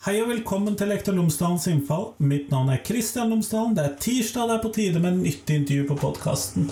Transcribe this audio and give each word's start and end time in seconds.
Hei 0.00 0.14
og 0.22 0.30
velkommen 0.30 0.78
til 0.80 0.88
Lektor 0.88 1.12
Lomsdalens 1.12 1.66
innfall. 1.68 2.06
Mitt 2.24 2.46
navn 2.48 2.70
er 2.72 2.78
Kristian 2.80 3.28
Lomsdalen. 3.28 3.74
Det 3.76 3.82
er 3.84 3.98
tirsdag, 4.00 4.46
det 4.48 4.54
er 4.54 4.62
på 4.62 4.70
tide 4.72 5.02
med 5.04 5.18
nytt 5.20 5.50
intervju 5.52 5.82
på 5.90 5.96
podkasten. 6.00 6.70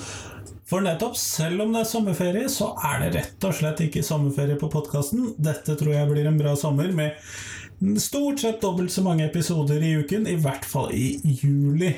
For 0.64 0.80
nettopp, 0.80 1.18
selv 1.20 1.66
om 1.66 1.76
det 1.76 1.82
er 1.82 1.90
sommerferie, 1.90 2.48
så 2.48 2.70
er 2.88 3.02
det 3.02 3.10
rett 3.18 3.44
og 3.44 3.52
slett 3.58 3.82
ikke 3.84 4.00
sommerferie 4.06 4.56
på 4.56 4.70
podkasten. 4.72 5.34
Dette 5.36 5.76
tror 5.76 5.92
jeg 5.92 6.08
blir 6.08 6.30
en 6.30 6.40
bra 6.40 6.56
sommer 6.56 6.88
med 6.96 8.00
stort 8.00 8.40
sett 8.40 8.64
dobbelt 8.64 8.96
så 8.96 9.04
mange 9.04 9.28
episoder 9.28 9.84
i 9.84 9.92
uken, 10.00 10.24
i 10.24 10.40
hvert 10.40 10.64
fall 10.64 10.88
i 10.96 11.10
juli. 11.42 11.92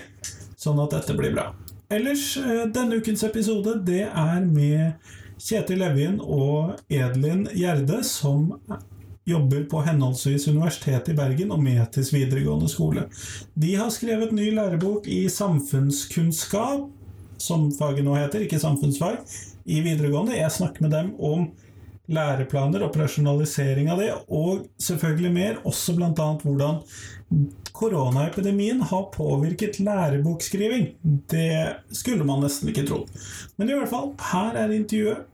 Sånn 0.59 0.83
at 0.83 0.99
dette 0.99 1.15
blir 1.15 1.39
bra. 1.39 1.53
Ellers, 1.95 2.33
eh, 2.43 2.67
denne 2.75 2.99
ukens 2.99 3.23
episode, 3.31 3.79
det 3.87 4.09
er 4.09 4.51
med 4.51 4.99
Kjetil 5.39 5.87
Evjen 5.87 6.19
og 6.19 6.75
Edlin 6.91 7.47
Gjerde, 7.55 8.03
som 8.03 8.57
jobber 9.29 9.65
på 9.71 9.83
henholdsvis 9.85 10.49
Universitetet 10.49 11.13
i 11.13 11.17
Bergen 11.19 11.53
og 11.55 11.63
Metis 11.63 12.13
videregående 12.15 12.71
skole. 12.73 13.07
De 13.55 13.75
har 13.77 13.93
skrevet 13.95 14.35
ny 14.37 14.51
lærebok 14.57 15.09
i 15.11 15.23
samfunnskunnskap, 15.31 16.89
som 17.41 17.71
faget 17.73 18.05
nå 18.05 18.17
heter, 18.19 18.45
ikke 18.45 18.61
samfunnsfag, 18.61 19.21
i 19.65 19.81
videregående. 19.85 20.39
Jeg 20.39 20.53
snakker 20.53 20.85
med 20.85 20.95
dem 20.97 21.15
om 21.17 21.51
læreplaner, 22.11 22.83
operasjonalisering 22.89 23.91
av 23.93 24.03
det, 24.03 24.11
og 24.29 24.67
selvfølgelig 24.83 25.33
mer, 25.35 25.61
også 25.69 25.95
bl.a. 25.97 26.29
hvordan 26.43 26.81
koronaepidemien 27.77 28.83
har 28.91 29.09
påvirket 29.15 29.79
lærebokskriving. 29.85 30.89
Det 31.31 31.95
skulle 31.95 32.27
man 32.27 32.43
nesten 32.45 32.73
ikke 32.73 32.87
tro. 32.89 33.05
Men 33.57 33.71
i 33.71 33.79
hvert 33.79 33.93
fall, 33.93 34.11
her 34.33 34.59
er 34.59 34.75
intervjuet. 34.75 35.29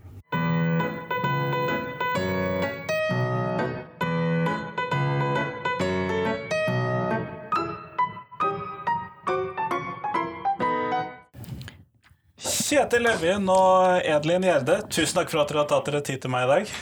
Kjetil 12.76 13.06
Evjen 13.08 13.46
og 13.48 14.02
Edelin 14.04 14.44
Gjerde, 14.44 14.74
tusen 14.92 15.16
takk 15.16 15.30
for 15.32 15.40
at 15.40 15.48
dere 15.48 15.62
har 15.62 15.68
tatt 15.70 15.86
dere 15.88 16.02
tid 16.04 16.18
til 16.20 16.28
meg 16.28 16.42
i 16.44 16.48
dag. 16.50 16.72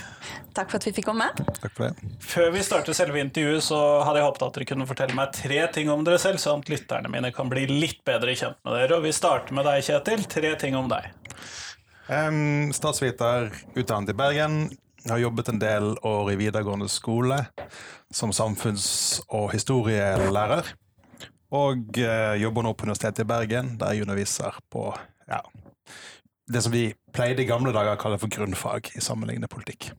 Takk 0.58 0.72
for 0.72 0.80
at 0.80 0.86
vi 0.88 0.92
fikk 0.96 1.06
komme. 1.06 1.28
Takk 1.36 1.70
for 1.70 1.84
det. 1.84 2.08
Før 2.18 2.48
vi 2.50 2.64
starter 2.66 2.96
selve 2.98 3.20
intervjuet, 3.22 3.62
så 3.62 3.78
hadde 4.02 4.18
jeg 4.18 4.26
håpet 4.26 4.42
at 4.42 4.58
dere 4.58 4.66
kunne 4.72 4.88
fortelle 4.90 5.14
meg 5.14 5.30
tre 5.36 5.60
ting 5.76 5.92
om 5.94 6.02
dere 6.02 6.18
selv, 6.18 6.42
sånn 6.42 6.64
at 6.64 6.72
lytterne 6.72 7.12
mine 7.14 7.30
kan 7.36 7.52
bli 7.52 7.68
litt 7.70 8.02
bedre 8.02 8.34
kjent 8.34 8.58
med 8.66 8.74
dere. 8.74 8.98
Og 8.98 9.06
vi 9.06 9.14
starter 9.14 9.54
med 9.54 9.68
deg, 9.70 9.86
Kjetil. 9.86 10.26
Tre 10.34 10.52
ting 10.64 10.74
om 10.80 10.90
deg. 10.90 11.06
Um, 12.10 12.74
statsviter, 12.74 13.52
utdannet 13.78 14.10
i 14.10 14.18
Bergen. 14.18 14.60
Jeg 15.04 15.14
har 15.14 15.22
jobbet 15.28 15.54
en 15.54 15.62
del 15.62 15.90
år 16.10 16.34
i 16.34 16.38
videregående 16.42 16.90
skole 16.90 17.38
som 18.10 18.34
samfunns- 18.34 19.22
og 19.28 19.52
historielærer. 19.54 20.74
Og 21.54 22.02
uh, 22.02 22.34
jobber 22.42 22.66
nå 22.66 22.74
på 22.74 22.90
Universitetet 22.90 23.22
i 23.22 23.30
Bergen, 23.36 23.76
der 23.78 23.94
jeg 23.94 24.08
underviser 24.08 24.58
på 24.74 24.88
ja, 25.30 25.38
det 26.46 26.62
som 26.62 26.72
vi 26.72 26.88
pleide 27.14 27.42
i 27.42 27.48
gamle 27.48 27.72
dager 27.74 27.96
å 27.96 28.00
kalle 28.00 28.20
for 28.20 28.32
grunnfag 28.32 28.90
i 28.94 29.02
sammenlignende 29.04 29.50
politikk. 29.50 29.90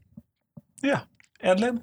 Ja. 0.85 1.01
Edlin? 1.41 1.81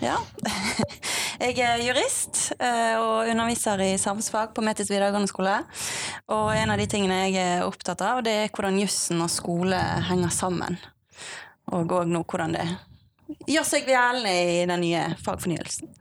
Ja. 0.00 0.18
Jeg 1.38 1.54
er 1.62 1.78
jurist 1.82 2.48
eh, 2.58 2.96
og 2.98 3.28
underviser 3.30 3.78
i 3.84 3.92
samfunnsfag 4.00 4.50
på 4.56 4.62
Metis 4.66 4.90
videregående 4.90 5.30
skole. 5.30 5.54
Og 6.34 6.50
en 6.50 6.72
av 6.74 6.80
de 6.80 6.88
tingene 6.90 7.20
jeg 7.28 7.36
er 7.38 7.62
opptatt 7.62 8.02
av, 8.02 8.24
det 8.26 8.34
er 8.34 8.50
hvordan 8.50 8.80
jussen 8.80 9.22
og 9.22 9.30
skole 9.30 9.78
henger 10.08 10.34
sammen. 10.34 10.80
Og 11.70 11.94
òg 11.94 12.10
nå 12.10 12.24
hvordan 12.26 12.56
det 12.58 12.66
gjør 13.46 13.68
seg 13.70 13.86
gjeldende 13.86 14.34
i 14.34 14.66
den 14.66 14.82
nye 14.82 15.04
fagfornyelsen. 15.22 15.94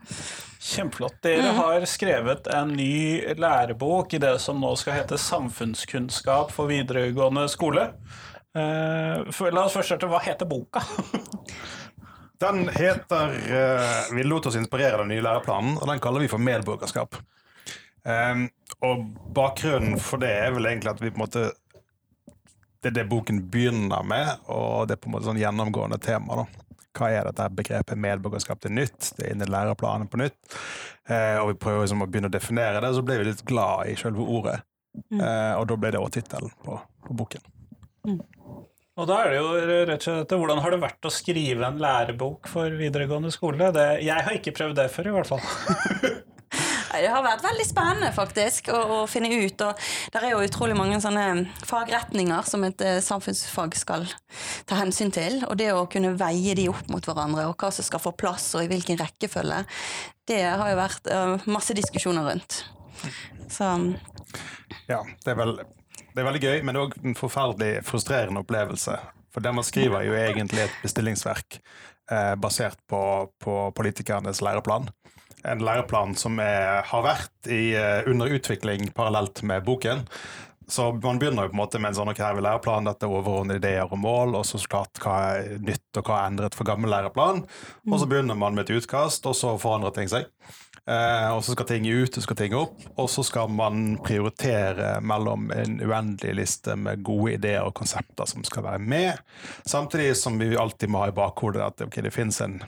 Kjempeflott. 0.60 1.20
Dere 1.22 1.52
mm. 1.52 1.58
har 1.62 1.86
skrevet 1.90 2.48
en 2.54 2.74
ny 2.78 3.22
lærebok 3.38 4.14
i 4.14 4.22
det 4.22 4.38
som 4.42 4.60
nå 4.62 4.74
skal 4.80 4.98
hete 4.98 5.20
Samfunnskunnskap 5.22 6.52
for 6.56 6.72
videregående 6.72 7.46
skole. 7.52 7.92
Eh, 8.58 9.52
la 9.54 9.66
oss 9.66 9.76
først 9.78 9.94
starte. 9.94 10.10
Hva 10.10 10.22
heter 10.24 10.50
boka? 10.50 10.82
Den 12.42 12.68
heter 12.70 13.32
uh, 13.34 14.16
Vi 14.16 14.24
lot 14.24 14.46
oss 14.46 14.56
inspirere 14.56 14.98
den 14.98 15.08
nye 15.10 15.24
læreplanen, 15.26 15.78
og 15.82 15.88
den 15.90 15.98
kaller 16.00 16.22
vi 16.22 16.30
for 16.30 16.38
medborgerskap. 16.38 17.18
Um, 18.06 18.44
og 18.86 19.08
bakgrunnen 19.34 19.98
for 19.98 20.22
det 20.22 20.30
er 20.44 20.54
vel 20.54 20.70
egentlig 20.70 20.92
at 20.92 21.02
vi 21.02 21.10
på 21.10 21.18
en 21.18 21.24
måte 21.26 21.48
Det 22.78 22.92
er 22.92 22.94
det 23.00 23.08
boken 23.10 23.42
begynner 23.52 24.06
med, 24.06 24.30
og 24.54 24.86
det 24.88 24.96
er 24.96 25.02
på 25.02 25.10
en 25.10 25.16
måte 25.18 25.26
sånn 25.32 25.42
gjennomgående 25.42 25.98
tema. 25.98 26.44
da. 26.44 26.67
Hva 26.98 27.12
er 27.14 27.28
dette 27.30 27.48
begrepet 27.58 28.00
medborgerskap 28.02 28.62
til 28.64 28.74
nytt? 28.78 29.12
Det 29.18 29.26
er 29.26 29.36
inne 29.36 29.48
i 29.48 29.54
læreplanen 29.54 30.10
på 30.12 30.20
nytt. 30.22 30.40
Eh, 31.08 31.38
og 31.42 31.52
vi 31.52 31.60
prøver 31.62 31.86
liksom 31.86 32.04
å 32.04 32.10
begynne 32.10 32.32
å 32.32 32.34
definere 32.34 32.82
det, 32.84 32.94
så 32.96 33.04
ble 33.06 33.20
vi 33.22 33.30
litt 33.30 33.46
glad 33.48 33.92
i 33.92 33.96
selve 34.00 34.26
ordet. 34.26 34.60
Uh, 35.14 35.54
og 35.60 35.68
da 35.70 35.76
ble 35.78 35.92
det 35.94 36.00
òg 36.02 36.10
tittelen 36.16 36.54
på, 36.66 36.74
på, 37.06 37.16
boken. 37.20 37.44
Mm. 38.08 38.22
Og 38.98 39.06
da 39.06 39.20
er 39.22 39.30
det 39.30 39.38
jo 39.38 39.50
rett 39.86 40.00
og 40.00 40.06
slett 40.08 40.32
Hvordan 40.34 40.62
har 40.64 40.74
det 40.74 40.80
vært 40.82 41.06
å 41.06 41.12
skrive 41.14 41.68
en 41.68 41.78
lærebok 41.82 42.50
for 42.50 42.74
videregående 42.80 43.30
skole? 43.34 43.70
Det, 43.76 43.86
jeg 44.08 44.26
har 44.26 44.40
ikke 44.40 44.56
prøvd 44.58 44.80
det 44.80 44.88
før, 44.96 45.12
i 45.12 45.16
hvert 45.20 45.30
fall. 45.30 46.24
Det 46.92 47.12
har 47.12 47.24
vært 47.26 47.44
veldig 47.46 47.66
spennende 47.68 48.12
faktisk 48.16 48.70
å, 48.74 48.78
å, 48.78 49.00
finne 49.10 49.30
ut. 49.34 49.64
og 49.66 49.88
Det 50.14 50.22
er 50.22 50.34
jo 50.34 50.44
utrolig 50.46 50.78
mange 50.78 51.00
sånne 51.04 51.48
fagretninger 51.68 52.50
som 52.50 52.66
et 52.68 52.84
uh, 52.86 52.98
samfunnsfag 53.04 53.78
skal 53.80 54.08
ta 54.70 54.80
hensyn 54.80 55.14
til. 55.14 55.42
Og 55.50 55.58
det 55.60 55.72
å 55.76 55.88
kunne 55.92 56.16
veie 56.20 56.56
de 56.58 56.70
opp 56.72 56.92
mot 56.94 57.04
hverandre, 57.04 57.48
og 57.50 57.58
hva 57.60 57.72
som 57.76 57.86
skal 57.86 58.04
få 58.04 58.16
plass, 58.18 58.50
og 58.58 58.66
i 58.66 58.72
hvilken 58.72 59.00
rekkefølge, 59.02 59.64
det 60.28 60.44
har 60.48 60.72
jo 60.72 60.80
vært 60.80 61.12
uh, 61.12 61.50
masse 61.52 61.76
diskusjoner 61.78 62.32
rundt. 62.32 62.62
Så 63.52 63.76
Ja, 64.88 65.04
det 65.24 65.34
er 65.34 65.38
vel 65.40 65.60
det 66.18 66.24
er 66.24 66.26
veldig 66.32 66.42
gøy, 66.42 66.64
men 66.66 66.80
òg 66.82 66.96
en 67.06 67.14
forferdelig 67.14 67.84
frustrerende 67.86 68.42
opplevelse. 68.42 68.96
For 69.30 69.46
det 69.46 69.52
man 69.54 69.66
skriver, 69.66 70.00
er 70.00 70.08
jo 70.08 70.16
egentlig 70.18 70.64
et 70.64 70.80
bestillingsverk 70.82 71.60
eh, 71.60 72.34
basert 72.42 72.80
på, 72.90 73.02
på, 73.38 73.58
politikernes 73.78 74.42
læreplan. 74.42 74.88
En 75.46 75.62
læreplan 75.62 76.16
som 76.18 76.40
er, 76.42 76.82
har 76.88 77.06
vært 77.06 77.50
i, 77.52 77.76
eh, 77.78 78.10
under 78.10 78.32
utvikling 78.34 78.90
parallelt 78.98 79.44
med 79.44 79.66
boken. 79.68 80.06
Så 80.68 80.90
man 80.92 81.20
begynner 81.20 81.46
jo 81.46 81.54
på 81.54 81.56
en 81.56 81.62
måte 81.62 81.80
med 81.80 81.94
en 81.94 82.00
sånn 82.02 82.10
ok, 82.12 82.20
her 82.20 82.36
vil 82.36 82.44
læreplan, 82.44 82.88
dette 82.90 83.08
er 83.08 83.14
overordnede 83.14 83.62
ideer 83.62 83.88
og 83.88 84.02
mål, 84.04 84.36
og 84.36 84.44
så 84.50 84.60
klart 84.68 85.00
hva 85.00 85.16
er 85.38 85.62
nytt 85.64 86.00
og 86.00 86.10
hva 86.10 86.18
er 86.20 86.32
endret 86.34 86.58
for 86.58 86.68
gammel 86.68 86.92
læreplan. 86.92 87.46
Og 87.88 88.02
så 88.02 88.08
begynner 88.10 88.36
man 88.36 88.58
med 88.58 88.68
et 88.68 88.82
utkast, 88.82 89.30
og 89.30 89.38
så 89.38 89.54
forandrer 89.62 89.96
ting 89.96 90.12
seg. 90.12 90.28
Eh, 90.88 91.30
og 91.36 91.42
så 91.44 91.52
skal 91.56 91.68
ting 91.68 91.88
ut, 91.88 92.20
og 92.20 92.24
skal 92.24 92.40
ting 92.40 92.56
opp. 92.56 92.84
Og 92.96 93.08
så 93.12 93.24
skal 93.28 93.52
man 93.52 93.98
prioritere 94.04 94.98
mellom 95.04 95.50
en 95.56 95.80
uendelig 95.84 96.36
liste 96.42 96.76
med 96.80 97.04
gode 97.08 97.38
ideer 97.38 97.68
og 97.68 97.76
konsepter 97.76 98.28
som 98.28 98.44
skal 98.48 98.68
være 98.68 98.84
med. 98.84 99.24
Samtidig 99.68 100.18
som 100.20 100.40
vi 100.40 100.54
alltid 100.56 100.92
må 100.92 101.04
ha 101.04 101.12
i 101.12 101.16
bakhodet 101.16 101.64
at 101.64 101.88
okay, 101.88 102.04
det 102.04 102.16
finnes 102.16 102.40
en 102.44 102.62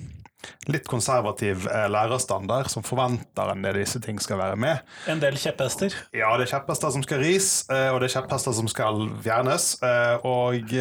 litt 0.70 0.88
konservativ 0.90 1.68
eh, 1.68 1.88
lærerstandard 1.92 2.70
som 2.72 2.86
forventer 2.86 3.52
en 3.54 3.66
del 3.66 3.82
disse 3.82 4.02
ting 4.04 4.20
skal 4.22 4.40
være 4.42 4.58
med. 4.60 4.86
En 5.12 5.22
del 5.22 5.38
kjepphester? 5.40 5.96
Ja, 6.16 6.32
det 6.40 6.48
er 6.48 6.54
kjepphester 6.56 6.94
som 6.96 7.04
skal 7.06 7.24
ris, 7.24 7.52
eh, 7.74 7.90
og 7.94 8.02
det 8.02 8.10
er 8.10 8.16
kjepphester 8.18 8.56
som 8.56 8.70
skal 8.72 9.06
fjernes. 9.26 9.72
Eh, 9.86 10.28
og 10.28 10.74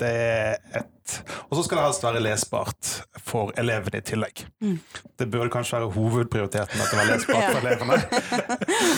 det 0.00 0.14
er 0.14 0.80
et 0.82 0.96
og 1.10 1.56
så 1.58 1.64
skal 1.66 1.80
det 1.80 1.84
helst 1.88 2.04
være 2.04 2.20
lesbart 2.22 2.88
for 3.26 3.50
elevene 3.58 3.98
i 3.98 4.04
tillegg. 4.06 4.44
Mm. 4.62 4.76
Det 5.18 5.26
burde 5.26 5.50
kanskje 5.50 5.80
være 5.80 5.88
hovedprioriteten 5.96 6.84
at 6.84 6.92
det 6.92 7.00
var 7.00 7.08
lesbart 7.08 7.48
for 7.48 7.58
elevene, 7.64 7.96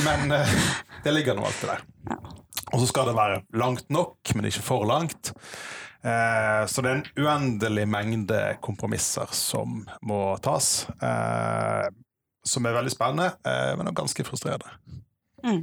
men 0.04 0.34
det 1.06 1.14
ligger 1.16 1.38
nå 1.38 1.46
alltid 1.48 1.72
der. 1.72 1.86
Og 2.74 2.82
så 2.82 2.90
skal 2.90 3.08
det 3.08 3.16
være 3.16 3.40
langt 3.56 3.88
nok, 3.88 4.34
men 4.36 4.50
ikke 4.50 4.66
for 4.66 4.84
langt. 4.88 5.32
Uh, 6.02 6.64
så 6.66 6.82
det 6.82 6.90
er 6.90 6.96
en 6.98 7.24
uendelig 7.24 7.84
mengde 7.88 8.40
kompromisser 8.64 9.30
som 9.36 9.84
må 10.02 10.22
tas. 10.42 10.88
Uh, 11.02 11.86
som 12.42 12.66
er 12.66 12.74
veldig 12.74 12.90
spennende, 12.90 13.28
men 13.78 13.86
også 13.86 13.98
ganske 14.00 14.24
frustrerende. 14.26 14.72
Mm. 15.46 15.60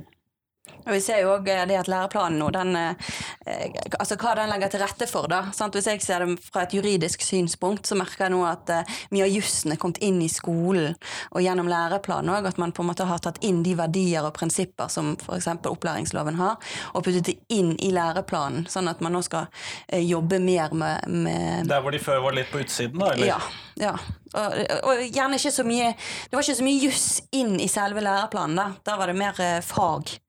Og 0.86 0.94
Vi 0.96 1.02
ser 1.04 1.22
jo 1.24 1.34
òg 1.36 1.46
det 1.46 1.78
at 1.78 1.90
læreplanen 1.92 2.40
nå, 2.40 2.50
den, 2.56 2.76
eh, 2.76 3.68
altså 4.00 4.18
hva 4.20 4.36
den 4.40 4.50
legger 4.52 4.72
til 4.74 4.84
rette 4.84 5.08
for. 5.10 5.28
da, 5.28 5.44
sant? 5.54 5.76
Hvis 5.76 5.90
jeg 5.90 6.02
ser 6.02 6.26
det 6.26 6.38
fra 6.44 6.64
et 6.64 6.74
juridisk 6.74 7.22
synspunkt, 7.26 7.88
så 7.88 7.98
merker 8.00 8.26
jeg 8.26 8.34
nå 8.34 8.44
at 8.48 8.72
eh, 8.74 8.96
mye 9.12 9.28
av 9.28 9.34
jussen 9.34 9.74
er 9.74 9.82
kommet 9.82 10.02
inn 10.06 10.22
i 10.22 10.30
skolen 10.32 10.96
og 11.32 11.42
gjennom 11.44 11.70
læreplanen 11.70 12.34
òg. 12.34 12.48
At 12.50 12.62
man 12.62 12.74
på 12.76 12.84
en 12.84 12.92
måte 12.92 13.08
har 13.10 13.22
tatt 13.24 13.42
inn 13.46 13.62
de 13.66 13.76
verdier 13.78 14.26
og 14.26 14.34
prinsipper 14.38 14.90
som 14.92 15.16
f.eks. 15.20 15.50
opplæringsloven 15.70 16.40
har, 16.40 16.58
og 16.94 17.04
puttet 17.06 17.28
det 17.28 17.38
inn 17.54 17.76
i 17.78 17.92
læreplanen. 17.96 18.66
Sånn 18.70 18.90
at 18.92 19.04
man 19.04 19.14
nå 19.14 19.24
skal 19.26 19.50
eh, 19.88 20.04
jobbe 20.06 20.40
mer 20.40 20.74
med, 20.74 21.06
med 21.10 21.70
Der 21.70 21.84
hvor 21.84 21.94
de 21.94 22.02
før 22.02 22.24
var 22.30 22.38
litt 22.38 22.52
på 22.52 22.64
utsiden, 22.64 22.98
da? 23.02 23.14
eller? 23.14 23.34
Ja. 23.36 23.42
ja. 23.80 23.94
Og, 24.30 24.58
og, 24.86 25.04
gjerne 25.10 25.40
ikke 25.40 25.50
så 25.50 25.64
mye 25.66 25.88
Det 25.98 26.36
var 26.36 26.44
ikke 26.46 26.60
så 26.60 26.66
mye 26.68 26.82
juss 26.84 27.06
inn 27.34 27.56
i 27.58 27.66
selve 27.72 28.04
læreplanen. 28.06 28.60
Da 28.60 28.68
Da 28.86 28.98
var 29.00 29.10
det 29.10 29.18
mer 29.18 29.40
fag 29.66 30.20
Eh, 30.20 30.29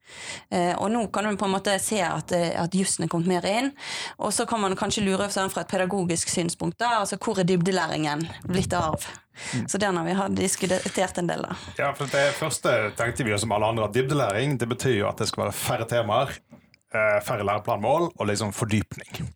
og 0.78 0.90
nå 0.90 1.06
kan 1.12 1.24
du 1.24 1.36
på 1.36 1.46
en 1.48 1.54
måte 1.54 1.74
se 1.82 2.00
at, 2.02 2.32
eh, 2.32 2.52
at 2.60 2.74
jussen 2.74 3.04
er 3.04 3.10
kommet 3.12 3.28
mer 3.30 3.46
inn. 3.48 3.72
Og 4.18 4.32
så 4.32 4.46
kan 4.48 4.60
man 4.60 4.76
kanskje 4.78 5.04
lure 5.06 5.28
sånn 5.32 5.50
fra 5.52 5.64
et 5.64 5.70
pedagogisk 5.72 6.28
synspunkt. 6.32 6.78
da, 6.78 7.00
altså 7.00 7.18
Hvor 7.20 7.38
er 7.40 7.48
dybdelæringen 7.48 8.26
blitt 8.48 8.72
av? 8.74 9.06
Så 9.68 9.78
den 9.80 9.96
har 9.96 10.04
vi 10.04 10.12
har 10.12 10.28
diskutert 10.28 11.18
en 11.18 11.26
del. 11.30 11.42
da. 11.42 11.56
Ja, 11.78 11.92
for 11.94 12.06
Det 12.06 12.34
første 12.36 12.92
tenkte 12.96 13.24
vi 13.24 13.30
jo 13.30 13.38
som 13.38 13.52
alle 13.52 13.66
andre 13.72 13.84
at 13.88 13.94
dybdelæring 13.94 14.58
det 14.58 14.68
betyr 14.68 14.98
jo 14.98 15.08
at 15.08 15.16
det 15.22 15.28
skal 15.28 15.46
være 15.46 15.56
færre 15.56 15.86
temaer, 15.88 16.34
eh, 16.92 17.20
færre 17.24 17.46
læreplanmål 17.46 18.10
og 18.18 18.26
liksom 18.26 18.52
fordypning. 18.52 19.32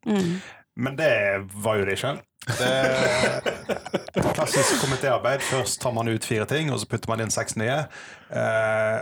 Men 0.77 0.97
det 0.97 1.47
var 1.55 1.77
jo 1.79 1.85
det 1.87 1.99
ikke. 1.99 2.19
Det 2.45 2.69
er 2.69 4.35
klassisk 4.35 4.83
komitéarbeid. 4.83 5.41
Først 5.41 5.81
tar 5.81 5.95
man 5.97 6.09
ut 6.09 6.25
fire 6.25 6.45
ting, 6.51 6.71
og 6.73 6.81
så 6.83 6.89
putter 6.91 7.09
man 7.09 7.23
inn 7.25 7.33
seks 7.33 7.57
nye. 7.57 7.87
Eh, 8.31 8.99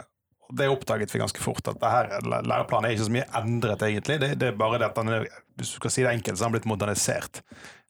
det 0.51 0.69
oppdaget 0.69 1.15
vi 1.15 1.19
ganske 1.23 1.41
fort, 1.41 1.69
at 1.69 1.79
det 1.81 2.23
læreplanen 2.47 2.89
er 2.91 2.97
ikke 2.97 3.07
så 3.09 3.15
mye 3.15 3.29
endret, 3.41 3.83
egentlig. 3.87 4.19
Det, 4.21 4.33
det 4.41 4.49
er 4.53 4.59
bare 4.59 4.79
det 4.83 4.89
at 4.91 4.99
den 4.99 5.09
er, 5.09 5.27
hvis 5.57 5.71
du 5.75 5.79
skal 5.81 5.91
si 5.95 6.03
det 6.05 6.13
enkelt, 6.13 6.39
så 6.39 6.45
har 6.45 6.51
den 6.51 6.59
blitt 6.59 6.69
modernisert. 6.69 7.43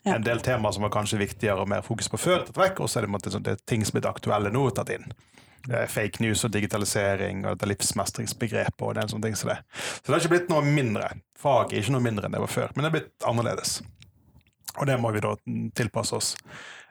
Ja. 0.05 0.17
En 0.17 0.25
del 0.27 0.41
temaer 0.43 0.75
som 0.75 0.83
var 0.83 0.91
kanskje 0.95 1.19
viktigere 1.21 1.63
og 1.63 1.69
mer 1.71 1.83
fokus 1.87 2.09
på 2.11 2.19
før, 2.19 2.45
tatt 2.47 2.59
vekk, 2.59 2.81
og 2.83 2.91
så 2.91 3.01
er 3.01 3.07
det, 3.07 3.33
sånn- 3.35 3.45
det 3.47 3.53
er 3.57 3.63
ting 3.71 3.85
som 3.87 3.99
er 4.01 4.09
aktuelle 4.11 4.51
nå, 4.51 4.65
tatt 4.75 4.91
inn. 4.95 5.09
Fake 5.89 6.19
news 6.19 6.43
og 6.45 6.51
digitalisering 6.51 7.45
og 7.47 7.55
dette 7.55 7.69
livsmestringsbegrepet 7.71 8.83
og 8.83 8.97
den 8.99 9.09
sånne 9.13 9.29
ting 9.29 9.37
som 9.39 9.53
det. 9.53 9.61
Så 9.79 10.09
det 10.09 10.15
har 10.17 10.25
ikke 10.25 10.33
blitt 10.35 10.49
noe 10.51 10.65
mindre. 10.67 11.13
Faget 11.39 11.77
er 11.77 11.85
ikke 11.85 11.95
noe 11.95 12.03
mindre 12.03 12.27
enn 12.27 12.35
det 12.35 12.41
var 12.43 12.51
før, 12.51 12.73
men 12.75 12.83
det 12.83 12.91
er 12.91 12.97
blitt 12.97 13.29
annerledes. 13.31 13.77
Og 14.81 14.89
det 14.89 14.97
må 15.01 15.11
vi 15.13 15.21
da 15.21 15.35
tilpasse 15.77 16.17
oss. 16.17 16.31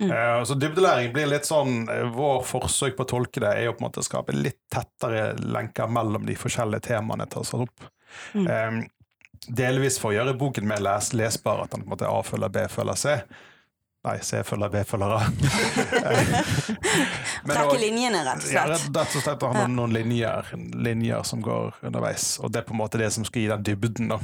Eh, 0.01 0.43
så 0.45 0.57
dybdelæring 0.57 1.13
blir 1.15 1.29
litt 1.29 1.47
sånn 1.49 1.87
eh, 1.89 2.07
Vår 2.13 2.43
forsøk 2.45 2.95
på 2.97 3.07
å 3.07 3.09
tolke 3.09 3.41
det 3.41 3.51
er 3.55 3.67
jo 3.67 3.75
på 3.75 3.81
en 3.81 3.87
måte 3.87 4.03
å 4.03 4.05
skape 4.05 4.35
litt 4.37 4.59
tettere 4.73 5.31
lenker 5.41 5.89
mellom 5.89 6.27
de 6.29 6.37
forskjellige 6.37 6.91
temaene 6.91 7.25
tas 7.29 7.53
opp. 7.57 7.87
Eh, 8.37 8.81
delvis 9.47 9.97
for 10.01 10.11
å 10.11 10.19
gjøre 10.19 10.37
boken 10.37 10.67
mer 10.69 10.83
les 10.85 11.13
lesbar, 11.17 11.63
at 11.63 11.73
den 11.73 11.85
på 11.85 11.89
en 11.89 11.95
måte 11.95 12.09
A 12.09 12.21
følger 12.25 12.53
B 12.53 12.67
følger 12.69 13.01
C. 13.01 13.15
Nei, 14.01 14.15
C 14.25 14.39
følger 14.43 14.69
B 14.73 14.79
følger 14.89 15.11
A. 15.13 15.19
Men 17.45 17.53
Trekke 17.53 17.77
linjene, 17.77 18.23
rett 18.25 18.39
og 18.39 18.47
slett. 18.47 18.55
Ja, 18.55 18.63
rett 18.73 19.17
og 19.19 19.21
slett 19.21 19.43
å 19.45 19.51
ha 19.51 19.59
noen, 19.59 19.75
noen 19.77 19.93
linjer, 19.93 20.49
linjer 20.57 21.21
som 21.27 21.43
går 21.45 21.77
underveis. 21.85 22.39
Og 22.41 22.49
det 22.49 22.63
er 22.63 22.65
på 22.65 22.73
en 22.73 22.79
måte 22.81 22.97
det 23.01 23.11
som 23.13 23.25
skal 23.27 23.43
gi 23.43 23.51
den 23.51 23.65
dybden. 23.67 24.09
da. 24.15 24.19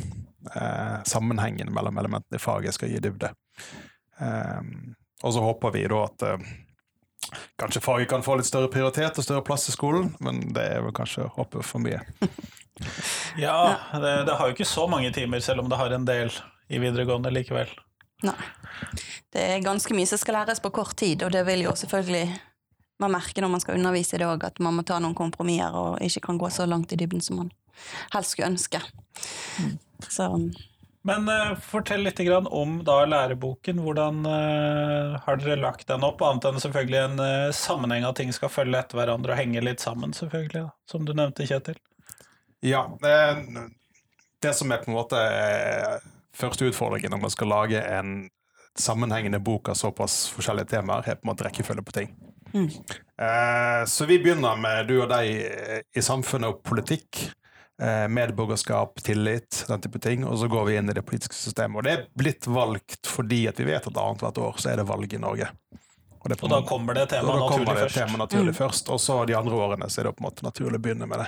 Eh, 0.56 0.98
sammenhengen 1.06 1.70
mellom 1.74 1.98
elementene 2.02 2.40
i 2.40 2.42
faget 2.42 2.74
skal 2.74 2.90
gi 2.90 3.04
dybde. 3.06 3.30
Eh, 4.18 4.62
og 5.22 5.34
så 5.34 5.40
håper 5.46 5.70
vi 5.78 5.86
da 5.94 6.00
at 6.08 6.20
eh, 6.26 6.42
kanskje 7.62 7.84
faget 7.86 8.10
kan 8.10 8.26
få 8.26 8.36
litt 8.40 8.50
større 8.50 8.70
prioritet 8.74 9.18
og 9.18 9.24
større 9.30 9.46
plass 9.46 9.70
i 9.70 9.74
skolen, 9.76 10.10
men 10.24 10.36
det 10.58 10.66
er 10.74 10.82
vel 10.86 10.94
kanskje 10.98 11.26
å 11.28 11.34
håpe 11.38 11.62
for 11.66 11.80
mye. 11.86 12.02
Ja, 13.38 13.78
det, 13.94 14.24
det 14.26 14.36
har 14.38 14.50
jo 14.50 14.56
ikke 14.58 14.66
så 14.70 14.86
mange 14.90 15.12
timer, 15.14 15.42
selv 15.42 15.64
om 15.64 15.70
det 15.70 15.78
har 15.80 15.94
en 15.94 16.06
del 16.06 16.30
i 16.70 16.80
videregående 16.82 17.32
likevel. 17.34 17.70
Nei. 18.26 18.38
Det 19.34 19.44
er 19.44 19.66
ganske 19.66 19.94
mye 19.94 20.10
som 20.10 20.20
skal 20.22 20.40
læres 20.40 20.62
på 20.64 20.72
kort 20.74 20.96
tid, 20.98 21.22
og 21.26 21.34
det 21.36 21.44
vil 21.46 21.68
jo 21.68 21.76
selvfølgelig 21.78 22.26
man 23.02 23.14
merke 23.14 23.44
når 23.44 23.52
man 23.54 23.62
skal 23.62 23.78
undervise 23.78 24.18
i 24.18 24.22
det 24.22 24.30
òg, 24.30 24.48
at 24.48 24.58
man 24.64 24.78
må 24.78 24.86
ta 24.86 24.98
noen 25.02 25.18
kompromisser 25.18 25.76
og 25.78 26.02
ikke 26.04 26.24
kan 26.30 26.40
gå 26.42 26.50
så 26.54 26.66
langt 26.66 26.94
i 26.94 26.98
dybden 27.00 27.22
som 27.22 27.44
man 27.44 27.52
helst 28.16 28.34
skulle 28.34 28.50
ønske. 28.56 28.82
Så 30.10 30.30
Men 31.08 31.30
uh, 31.30 31.54
fortell 31.62 32.04
litt 32.04 32.20
om 32.20 32.80
da 32.84 32.98
læreboken. 33.06 33.80
Hvordan 33.86 34.26
uh, 34.26 35.18
har 35.24 35.38
dere 35.38 35.60
lagt 35.62 35.88
den 35.88 36.04
opp, 36.04 36.22
annet 36.26 36.50
enn 36.50 36.60
selvfølgelig 36.62 37.00
en 37.04 37.22
uh, 37.22 37.54
sammenheng 37.54 38.08
av 38.10 38.18
ting 38.18 38.34
skal 38.34 38.52
følge 38.52 38.82
etter 38.82 39.00
hverandre 39.00 39.36
og 39.36 39.40
henge 39.40 39.64
litt 39.64 39.84
sammen, 39.84 40.14
selvfølgelig, 40.18 40.66
da, 40.66 40.74
som 40.90 41.06
du 41.06 41.14
nevnte, 41.14 41.46
Kjetil. 41.48 41.78
Ja, 42.66 42.88
det 44.42 44.54
som 44.58 44.72
er 44.74 44.82
på 44.82 44.90
en 44.90 44.98
måte 44.98 45.22
første 46.38 46.70
utfordringen 46.70 47.14
når 47.14 47.22
man 47.26 47.34
skal 47.34 47.52
lage 47.52 47.82
en 47.82 48.30
sammenhengende 48.78 49.40
bok 49.42 49.70
av 49.70 49.78
såpass 49.80 50.28
forskjellige 50.36 50.70
temaer, 50.76 51.08
er 51.10 51.18
på 51.18 51.26
en 51.26 51.32
måte 51.32 51.48
rekkefølge 51.48 51.84
på 51.88 51.96
ting. 51.96 52.12
Eh, 52.58 53.86
Så 53.86 54.06
vi 54.06 54.20
begynner 54.22 54.56
med 54.62 54.88
du 54.88 55.00
og 55.02 55.10
deg 55.10 55.32
eh, 55.34 55.82
i 55.98 56.02
samfunnet 56.06 56.52
og 56.54 56.62
politikk. 56.64 57.32
eh, 57.82 58.08
Medborgerskap, 58.10 59.02
tillit, 59.06 59.66
den 59.68 59.82
type 59.82 60.00
ting. 60.02 60.24
Og 60.26 60.38
så 60.42 60.48
går 60.50 60.66
vi 60.66 60.78
inn 60.78 60.90
i 60.90 60.94
det 60.98 61.04
politiske 61.06 61.36
systemet. 61.38 61.78
Og 61.78 61.84
det 61.86 61.92
er 61.94 62.06
blitt 62.18 62.48
valgt 62.50 63.06
fordi 63.10 63.48
at 63.50 63.60
vi 63.60 63.68
vet 63.70 63.86
at 63.90 63.98
annethvert 64.02 64.38
år 64.42 64.62
så 64.62 64.72
er 64.72 64.78
det 64.82 64.88
valg 64.90 65.14
i 65.14 65.20
Norge. 65.22 65.50
Og, 66.20 66.30
det 66.30 66.40
på 66.40 66.48
Og 66.48 66.54
da 66.56 66.62
kommer 66.68 66.98
det 66.98 67.10
temaet 67.12 67.38
naturlig 67.44 67.74
det 67.76 67.84
først. 67.84 67.98
tema 67.98 68.18
naturlig 68.24 68.56
først, 68.58 68.90
og 68.90 69.00
så 69.00 69.20
de 69.30 69.36
andre 69.38 69.54
årene 69.54 69.90
så 69.90 70.02
er 70.02 70.10
det 70.10 70.16
på 70.18 70.24
en 70.24 70.30
måte 70.30 70.46
naturlig 70.48 70.80
å 70.80 70.86
begynne 70.88 71.08
med 71.10 71.22
det. 71.22 71.28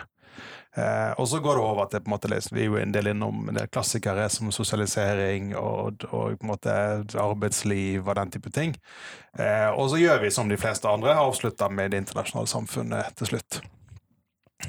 Eh, 0.80 1.12
og 1.20 1.28
så 1.28 1.40
går 1.44 1.58
det 1.58 1.64
over 1.66 1.88
til 1.90 2.04
på 2.04 2.10
en 2.10 2.14
måte, 2.14 2.30
vi 2.54 2.62
er 2.64 2.70
jo 2.70 2.78
en 2.80 2.94
del 2.94 3.12
innom 3.12 3.50
del 3.52 3.68
klassikere 3.74 4.28
som 4.32 4.52
sosialisering 4.56 5.52
og, 5.58 6.06
og 6.12 6.38
på 6.40 6.46
en 6.46 6.52
måte 6.52 6.76
arbeidsliv 7.20 8.06
og 8.08 8.16
den 8.20 8.32
type 8.36 8.54
ting. 8.56 8.76
Eh, 9.38 9.68
og 9.70 9.90
så 9.92 10.00
gjør 10.00 10.24
vi 10.24 10.32
som 10.34 10.52
de 10.52 10.60
fleste 10.62 10.90
andre, 10.90 11.18
avslutter 11.20 11.74
med 11.74 11.92
det 11.92 12.04
internasjonale 12.04 12.52
samfunnet 12.52 13.16
til 13.20 13.34
slutt. 13.34 13.62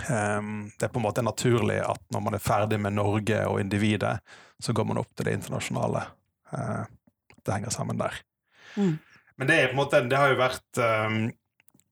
Eh, 0.09 0.41
det 0.79 0.89
er 0.89 0.95
på 0.95 1.03
en 1.03 1.07
måte 1.07 1.27
naturlig 1.27 1.81
at 1.85 2.03
når 2.15 2.25
man 2.27 2.39
er 2.39 2.45
ferdig 2.45 2.81
med 2.81 2.97
Norge 2.99 3.45
og 3.47 3.61
individet, 3.63 4.19
så 4.61 4.75
går 4.77 4.89
man 4.91 5.01
opp 5.01 5.13
til 5.15 5.29
det 5.29 5.39
internasjonale. 5.39 6.07
Eh, 6.53 6.83
det 7.45 7.55
henger 7.55 7.77
sammen 7.77 8.01
der. 8.01 8.19
Mm. 8.77 8.99
Men 9.41 9.49
det 9.49 9.61
måte, 9.77 10.03
det 10.05 10.19
har 10.21 10.33
jo 10.33 10.41
vært 10.41 10.81
eh, 10.81 11.21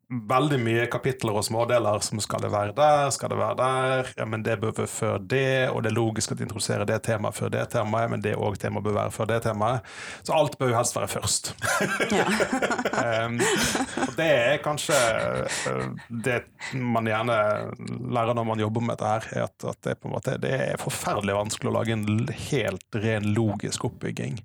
veldig 0.08 0.56
mye 0.64 0.84
kapitler 0.88 1.37
og 1.37 1.44
smådeler 1.44 2.00
som 2.05 2.20
skal 2.25 2.40
det 2.40 2.49
være 2.52 2.72
der, 2.76 3.10
skal 3.12 3.28
det 3.28 3.38
være 3.38 3.56
der, 3.58 4.12
ja, 4.16 4.25
men 4.25 4.44
det 4.44 4.56
bør 4.60 4.72
være 4.78 4.88
før 4.88 5.19
det, 5.20 5.69
og 5.69 5.82
det 5.84 5.90
er 5.90 5.96
logisk 5.99 6.32
at 6.32 6.40
de 6.40 6.46
introduserer 6.46 6.88
det 6.88 7.02
temaet 7.05 7.37
før 7.37 7.52
det 7.52 7.66
temaet, 7.75 8.08
men 8.14 8.25
det 8.25 8.32
òg 8.40 8.56
temaet 8.60 8.87
bør 8.87 8.96
være 8.96 9.12
før 9.12 9.28
det 9.28 9.43
temaet. 9.44 9.90
Så 10.25 10.32
alt 10.32 10.56
bør 10.58 10.72
jo 10.72 10.78
helst 10.78 10.96
være 10.96 11.12
først. 11.12 11.52
Um, 12.99 13.37
og 14.08 14.14
det 14.19 14.26
er 14.26 14.56
kanskje 14.62 14.96
uh, 14.96 15.84
det 16.25 16.40
man 16.75 17.06
gjerne 17.06 17.37
lærer 18.11 18.34
når 18.34 18.46
man 18.49 18.62
jobber 18.62 18.82
med 18.84 18.96
dette 18.96 19.12
her, 19.12 19.28
er 19.38 19.44
at, 19.46 19.66
at 19.70 19.78
det, 19.87 19.94
måte, 20.08 20.34
det 20.43 20.50
er 20.56 20.82
forferdelig 20.82 21.37
vanskelig 21.37 21.70
å 21.70 21.76
lage 21.76 21.94
en 21.94 22.06
helt 22.50 22.99
ren 23.04 23.28
logisk 23.37 23.87
oppbygging 23.87 24.40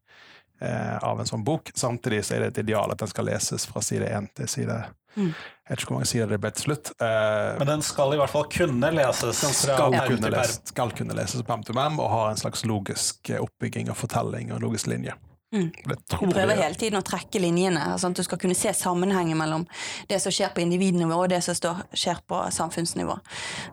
eh, 0.63 0.98
av 1.04 1.19
en 1.19 1.30
sånn 1.30 1.44
bok. 1.45 1.71
Samtidig 1.75 2.24
så 2.25 2.38
er 2.38 2.45
det 2.45 2.54
et 2.54 2.63
ideal 2.65 2.92
at 2.92 3.04
den 3.04 3.12
skal 3.12 3.27
leses 3.30 3.68
fra 3.69 3.83
side 3.86 4.10
én 4.10 4.30
til 4.38 4.50
side 4.50 4.81
Mm. 5.13 5.30
Jeg 5.30 5.69
vet 5.69 5.81
ikke 5.83 5.92
hvor 5.92 6.00
mange 6.00 6.10
sider 6.10 6.31
det 6.31 6.39
ble 6.42 6.50
til 6.56 6.65
slutt. 6.68 6.89
Eh, 6.98 7.57
Men 7.60 7.69
den 7.69 7.83
skal 7.86 8.15
i 8.15 8.18
hvert 8.19 8.31
fall 8.33 8.48
kunne 8.51 8.89
leses 8.98 9.42
den 9.44 9.54
skal 9.56 9.94
kunne, 9.94 10.31
perm. 10.33 10.56
skal 10.71 10.95
kunne 10.98 11.18
leses 11.18 11.38
til 11.38 11.45
perm 11.77 11.99
og 12.02 12.09
ha 12.11 12.23
en 12.31 12.42
slags 12.42 12.66
logisk 12.66 13.30
eh, 13.30 13.42
oppbygging 13.42 13.92
og 13.94 13.99
fortelling 13.99 14.52
og 14.56 14.64
logisk 14.66 14.90
linje. 14.92 15.16
Mm. 15.54 15.69
Det 15.69 15.97
Du 16.09 16.16
tror 16.16 16.33
prøver 16.33 16.57
hele 16.57 16.80
tiden 16.81 16.97
å 16.97 17.06
trekke 17.06 17.40
linjene, 17.40 17.94
sånn 18.02 18.16
at 18.16 18.23
du 18.23 18.26
skal 18.26 18.42
kunne 18.42 18.57
se 18.57 18.73
sammenhengen 18.73 19.37
mellom 19.37 19.68
det 20.09 20.18
som 20.23 20.33
skjer 20.33 20.49
på 20.56 20.64
individnivå 20.66 21.19
og 21.28 21.30
det 21.30 21.44
som 21.45 21.54
står, 21.54 21.85
skjer 21.94 22.23
på 22.26 22.42
samfunnsnivå. 22.57 23.19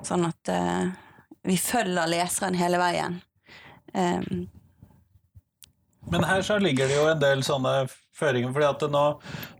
Sånn 0.04 0.28
at 0.28 0.52
eh, 0.52 0.90
vi 1.48 1.56
følger 1.56 2.10
leseren 2.12 2.58
hele 2.60 2.78
veien. 2.82 3.22
Um, 3.96 4.44
Men 6.10 6.24
her 6.26 6.42
så 6.42 6.58
ligger 6.58 6.90
det 6.90 6.96
jo 6.98 7.08
en 7.10 7.20
del 7.22 7.42
sånne 7.46 7.74
føringer, 8.20 8.52
fordi 8.52 8.68
at 8.68 8.84
nå 8.92 9.04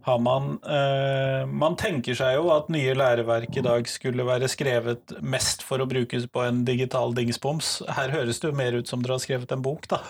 har 0.07 0.19
man 0.23 0.51
eh, 0.69 1.45
Man 1.49 1.77
tenker 1.81 2.17
seg 2.19 2.37
jo 2.37 2.51
at 2.55 2.71
nye 2.73 2.95
læreverk 2.97 3.57
i 3.57 3.65
dag 3.65 3.89
skulle 3.89 4.27
være 4.27 4.51
skrevet 4.51 5.15
mest 5.23 5.65
for 5.67 5.83
å 5.83 5.89
brukes 5.91 6.27
på 6.33 6.45
en 6.45 6.65
digital 6.69 7.15
dingsboms. 7.17 7.81
Her 7.89 8.13
høres 8.15 8.43
det 8.43 8.51
jo 8.51 8.59
mer 8.59 8.77
ut 8.77 8.91
som 8.91 9.05
dere 9.05 9.17
har 9.17 9.25
skrevet 9.25 9.55
en 9.55 9.65
bok, 9.65 9.89
da. 9.91 10.03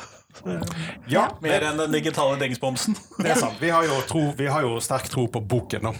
Ja, 1.11 1.25
Mer 1.43 1.65
enn 1.67 1.81
den 1.81 1.95
digitale 1.95 2.39
dingsbomsen. 2.41 2.95
Det 3.19 3.33
er 3.33 3.41
sant. 3.41 3.59
Vi 3.61 3.73
har 3.75 3.87
jo, 3.87 3.99
tro, 4.07 4.29
vi 4.39 4.47
har 4.51 4.63
jo 4.67 4.77
sterk 4.83 5.11
tro 5.11 5.27
på 5.33 5.43
boken 5.43 5.89
nå. 5.89 5.95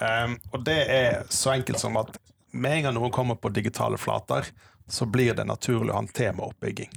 Um, 0.00 0.36
og 0.52 0.64
det 0.66 0.78
er 0.92 1.24
så 1.32 1.54
enkelt 1.54 1.80
som 1.80 1.96
at 2.00 2.12
med 2.54 2.78
en 2.78 2.86
gang 2.88 2.96
noen 2.98 3.14
kommer 3.14 3.38
på 3.40 3.50
digitale 3.54 3.98
flater, 3.98 4.46
så 4.88 5.08
blir 5.08 5.34
det 5.34 5.46
naturlig 5.48 5.90
å 5.90 5.96
ha 5.96 6.04
en 6.04 6.12
temaoppbygging. 6.12 6.92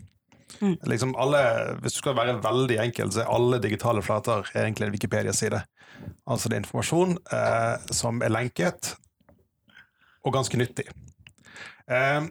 Liksom 0.88 1.16
alle, 1.20 1.42
hvis 1.82 1.98
du 1.98 2.01
skal 2.01 2.16
være 2.18 2.38
veldig 2.44 2.80
enkel, 2.88 3.12
så 3.12 3.24
er 3.24 3.34
alle 3.34 3.60
digitale 3.63 4.01
flater 4.06 4.48
egentlig 4.56 4.88
en 4.88 4.96
Wikipedia-side. 4.96 5.62
Altså 6.30 6.50
det 6.50 6.58
er 6.58 6.63
informasjon 6.63 7.18
eh, 7.34 7.92
som 7.96 8.22
er 8.24 8.34
lenket, 8.34 8.96
og 10.25 10.36
ganske 10.36 10.60
nyttig. 10.60 10.88
Eh, 11.88 12.27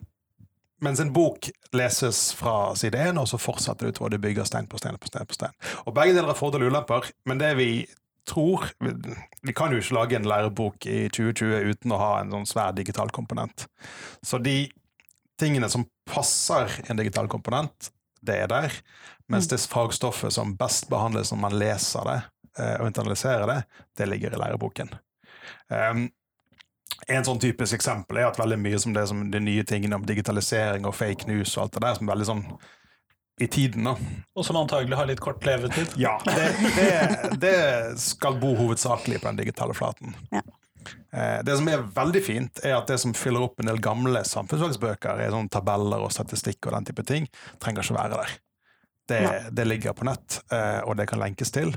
mens 0.84 1.00
en 1.00 1.12
bok 1.12 1.48
leses 1.76 2.30
fra 2.36 2.74
side 2.78 2.98
én, 3.08 3.20
og 3.20 3.28
så 3.30 3.40
fortsetter 3.40 3.86
det 3.86 3.96
utover. 3.96 4.14
Du 4.14 4.22
bygger 4.22 4.48
stein 4.48 4.68
på 4.68 4.80
stein 4.80 4.98
på 5.00 5.10
stein. 5.10 5.26
på 5.26 5.36
stein. 5.36 5.54
Og 5.86 5.94
Begge 5.96 6.16
deler 6.16 6.32
har 6.32 6.38
fordeler 6.38 6.68
og 6.68 6.74
ulemper, 6.74 7.10
men 7.24 7.40
det 7.40 7.54
vi 7.60 7.70
tror 8.26 8.66
vi, 8.82 8.90
vi 9.46 9.54
kan 9.54 9.70
jo 9.70 9.78
ikke 9.78 9.94
lage 9.94 10.16
en 10.18 10.26
lærebok 10.26 10.86
i 10.90 11.06
2020 11.14 11.70
uten 11.70 11.94
å 11.94 12.00
ha 12.00 12.10
en 12.20 12.32
sånn 12.34 12.48
svær 12.50 12.74
digital 12.74 13.12
komponent. 13.14 13.68
Så 14.26 14.40
de 14.42 14.64
tingene 15.40 15.68
som 15.70 15.86
passer 16.08 16.72
en 16.90 16.98
digital 16.98 17.28
komponent, 17.30 17.92
det 18.20 18.36
er 18.44 18.52
der. 18.52 18.76
Mens 19.28 19.48
det 19.50 19.58
fagstoffet 19.66 20.32
som 20.32 20.54
best 20.56 20.88
behandles 20.88 21.32
når 21.32 21.40
man 21.42 21.56
leser 21.58 22.06
det 22.06 22.20
eh, 22.58 22.76
og 22.80 22.86
internaliserer 22.86 23.46
det, 23.50 23.58
det 23.98 24.06
ligger 24.08 24.36
i 24.36 24.40
læreboken. 24.44 24.94
Um, 25.68 26.08
En 27.12 27.24
sånn 27.26 27.38
typisk 27.38 27.76
eksempel 27.76 28.18
er 28.18 28.30
at 28.30 28.38
veldig 28.40 28.56
mye 28.58 28.78
som 28.80 28.94
det 28.94 29.04
som 29.10 29.18
de 29.30 29.40
nye 29.42 29.62
tingene 29.68 29.98
om 29.98 30.06
digitalisering 30.06 30.86
og 30.88 30.94
fake 30.96 31.28
news 31.28 31.52
og 31.56 31.66
alt 31.66 31.74
det 31.76 31.82
der, 31.84 31.94
som 31.98 32.06
er 32.06 32.12
veldig 32.14 32.26
sånn 32.30 32.44
i 33.40 33.46
tiden. 33.52 33.84
da. 33.84 33.92
Og 34.34 34.46
som 34.46 34.56
antagelig 34.56 34.96
har 34.96 35.06
litt 35.10 35.20
kort 35.20 35.44
levetid. 35.44 35.92
Ja, 36.00 36.16
det, 36.24 36.46
det, 36.78 37.34
det 37.42 37.58
skal 38.00 38.38
bo 38.40 38.54
hovedsakelig 38.56 39.20
på 39.20 39.28
den 39.28 39.42
digitale 39.42 39.76
flaten. 39.76 40.16
Ja. 40.32 40.40
Eh, 41.12 41.42
Det 41.46 41.56
som 41.58 41.68
er 41.68 41.84
veldig 41.96 42.22
fint, 42.24 42.64
er 42.64 42.76
at 42.76 42.88
det 42.90 42.98
som 43.02 43.14
fyller 43.16 43.46
opp 43.46 43.60
en 43.60 43.70
del 43.70 43.80
gamle 43.82 44.22
samfunnsfagsbøker, 44.24 45.20
er 45.20 45.30
sånne 45.34 45.52
tabeller 45.52 46.04
og 46.04 46.12
statistikk 46.14 46.66
og 46.66 46.76
den 46.76 46.90
type 46.90 47.06
ting, 47.06 47.28
trenger 47.62 47.82
ikke 47.82 47.98
være 47.98 48.20
der. 48.20 48.36
Det, 49.06 49.20
det 49.54 49.66
ligger 49.68 49.94
på 49.94 50.02
nett, 50.08 50.40
eh, 50.50 50.80
og 50.82 50.96
det 50.98 51.06
kan 51.06 51.20
lenkes 51.22 51.52
til. 51.54 51.76